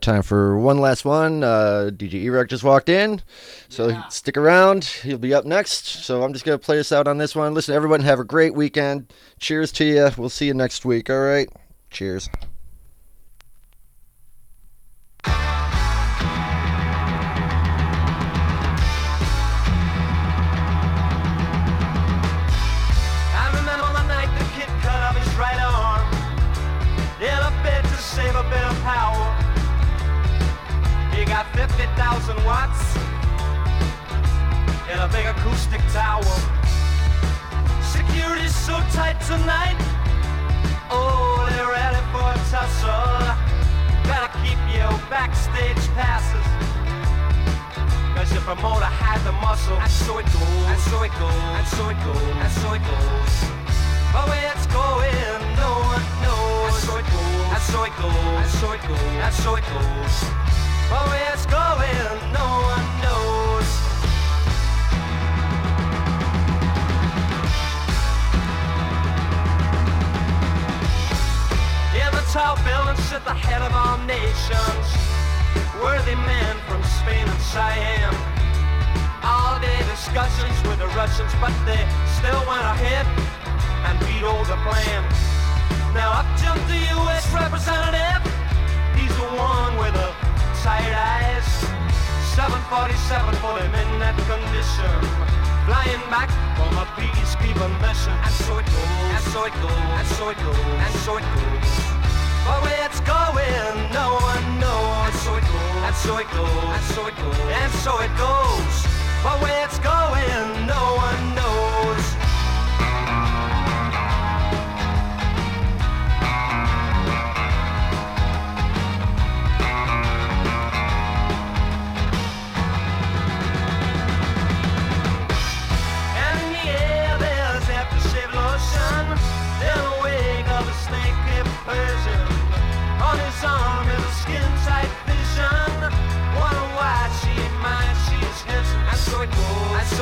Time 0.04 0.22
for 0.22 0.58
one 0.58 0.78
last 0.78 1.06
one. 1.06 1.43
Uh, 1.43 1.89
DJ 1.91 2.24
Erec 2.26 2.49
just 2.49 2.64
walked 2.64 2.89
in, 2.89 3.22
so 3.70 3.99
stick 4.10 4.38
around. 4.38 4.84
He'll 4.84 5.18
be 5.18 5.34
up 5.34 5.45
next. 5.45 5.86
So 5.86 6.24
I'm 6.24 6.34
just 6.34 6.45
gonna 6.45 6.60
play 6.60 6.80
us 6.80 6.91
out 6.91 7.08
on 7.08 7.18
this 7.18 7.36
one. 7.36 7.54
Listen, 7.54 7.74
everyone, 7.74 8.01
have 8.01 8.20
a 8.20 8.24
great 8.24 8.54
weekend. 8.54 9.12
Cheers 9.39 9.72
to 9.74 9.86
you. 9.86 10.10
We'll 10.18 10.30
see 10.30 10.47
you 10.47 10.54
next 10.54 10.86
week. 10.86 11.10
All 11.10 11.22
right. 11.22 11.49
Cheers. 11.89 12.30
Tower. 35.94 36.26
Security's 37.86 38.56
so 38.56 38.74
tight 38.98 39.22
tonight. 39.30 39.78
Oh, 40.89 41.46
they're 41.54 41.70
ready 41.70 42.02
for 42.10 42.26
a 42.34 42.39
tussle. 42.50 43.22
Gotta 44.10 44.34
keep 44.41 44.58
your 44.74 44.89
backstage 45.14 45.78
passes. 45.94 46.48
Cause 48.18 48.34
your 48.34 48.41
promoter 48.41 48.89
had 48.89 49.22
the 49.22 49.34
muscle. 49.38 49.78
And 49.78 49.91
so 49.91 50.18
it 50.18 50.26
goes. 50.34 50.66
And 50.66 50.82
so 50.89 51.04
it 51.04 51.14
goes. 51.22 51.46
And 51.62 51.68
so 51.78 51.89
it 51.94 52.00
goes. 52.02 52.26
And 52.41 52.54
so 52.58 52.74
it 52.74 52.82
goes. 52.89 53.34
But 54.10 54.26
where 54.34 54.50
it's 54.50 54.66
going, 54.74 55.41
no 55.62 55.72
one 55.94 56.06
knows. 56.26 56.74
And 56.74 56.82
so 56.89 56.98
it 56.98 57.06
goes. 57.06 57.54
And 57.54 57.64
so 57.70 57.80
it 57.86 57.94
goes. 58.02 58.18
And 58.41 58.50
so 58.50 58.68
it 58.74 58.82
goes. 58.89 59.14
And 59.30 59.36
so 59.46 59.50
it 59.62 59.66
goes. 59.70 60.16
But 60.89 61.06
where 61.06 61.34
it's 61.38 61.46
going, 61.46 62.18
no 62.34 62.48
one 62.74 62.88
knows. 63.06 63.43
Building 72.64 72.99
sit 73.07 73.24
the 73.24 73.36
head 73.36 73.61
of 73.61 73.72
our 73.72 73.99
nations. 74.07 74.86
Worthy 75.84 76.16
men 76.16 76.55
from 76.68 76.82
Spain 76.84 77.28
and 77.28 77.41
Siam. 77.51 78.16
All 79.24 79.59
day 79.59 79.80
discussions 79.91 80.55
with 80.68 80.80
the 80.80 80.88
Russians, 80.95 81.32
but 81.39 81.53
they 81.68 81.84
still 82.20 82.43
went 82.47 82.64
ahead 82.64 83.05
and 83.88 83.95
vetoed 84.03 84.47
the 84.47 84.59
plan. 84.64 85.01
Now 85.93 86.24
up 86.24 86.28
jumped 86.39 86.68
the 86.68 86.80
U.S. 86.97 87.24
representative. 87.32 88.22
He's 88.95 89.14
the 89.16 89.30
one 89.36 89.78
with 89.78 89.93
the 89.93 90.09
tired 90.64 90.95
eyes. 90.95 91.47
747 92.36 93.36
for 93.43 93.59
him 93.59 93.74
in 93.76 93.89
that 93.99 94.18
condition. 94.26 94.97
Flying 95.68 96.03
back 96.09 96.32
from 96.57 96.74
a 96.80 96.86
peacekeeper 96.97 97.70
mission. 97.84 98.16
And 98.26 98.34
so 98.34 98.57
it 98.57 98.66
goes, 98.66 98.89
and 99.16 99.26
so 99.32 99.45
it 99.45 99.53
goes, 99.61 99.86
and 99.99 100.07
so 100.18 100.30
it 100.30 100.38
goes, 100.41 100.57
and 100.57 100.93
so 101.05 101.18
it 101.18 101.24
goes. 101.24 101.93
But 102.46 102.62
where 102.64 102.86
it's 102.86 103.00
going, 103.02 103.76
no 103.91 104.08
one 104.32 104.60
knows. 104.60 104.74
And 105.04 105.16
so 105.16 105.38
it 105.38 105.44
goes, 105.44 105.84
and 105.88 105.96
so 105.96 106.18
it 106.18 106.28
goes, 106.32 106.64
and 106.76 106.84
so 106.94 107.08
it 107.08 107.16
goes, 107.16 107.39
and 107.39 107.72
so 107.84 108.00
it 108.00 108.14
goes. 108.18 108.76
But 109.24 109.41
where 109.41 109.64
it's 109.66 109.80
going, 109.80 110.68
no 110.68 110.96
one 110.96 111.36
knows. 111.36 111.43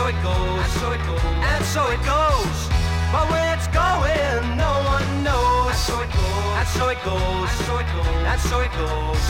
So 0.02 0.08
it 0.08 0.24
goes, 0.24 0.34
and 0.34 0.72
so 0.82 0.91
it 0.91 1.04
goes, 1.06 1.22
and 1.22 1.64
so 1.66 1.91
it 1.91 2.02
goes. 2.04 2.70
But 3.14 3.30
where 3.30 3.54
it's 3.54 3.68
going, 3.68 4.58
no 4.58 4.74
one 4.89 5.24
knows. 5.24 5.70
And 5.70 5.78
so 5.78 6.02
it 6.02 6.10
goes, 6.10 6.58
and 6.58 6.68
so 6.68 6.89
it 6.89 6.97
goes, 7.06 7.22
and 7.22 7.66
so 7.68 7.78
it 7.78 7.86
goes, 7.93 8.26
and 8.26 8.41
so 8.41 8.60
it 8.62 8.72
goes. 8.82 9.24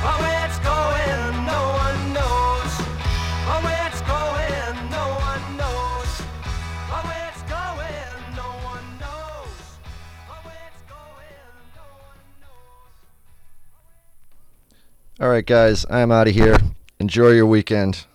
But 0.00 0.16
where 0.24 0.46
it's 0.48 0.58
going, 0.64 1.44
no 1.44 1.60
one 1.84 2.12
knows. 2.16 2.72
But 3.44 3.60
where 3.64 3.86
it's 3.88 4.00
going, 4.00 4.76
no 4.88 5.04
one 5.28 5.44
knows. 5.60 6.10
But 6.88 7.04
where 7.04 7.28
it's 7.28 7.42
going, 7.44 8.16
no 8.34 8.48
one 8.64 8.88
knows. 8.96 9.60
But 10.24 10.40
where 10.46 10.64
it's 10.72 10.82
going, 10.88 11.52
no 11.76 11.84
one 12.08 12.24
knows. 12.40 12.96
All 15.20 15.28
right, 15.28 15.44
guys, 15.44 15.84
I'm 15.90 16.10
out 16.10 16.28
of 16.28 16.34
here. 16.34 16.56
Enjoy 16.98 17.30
your 17.32 17.46
weekend. 17.46 18.06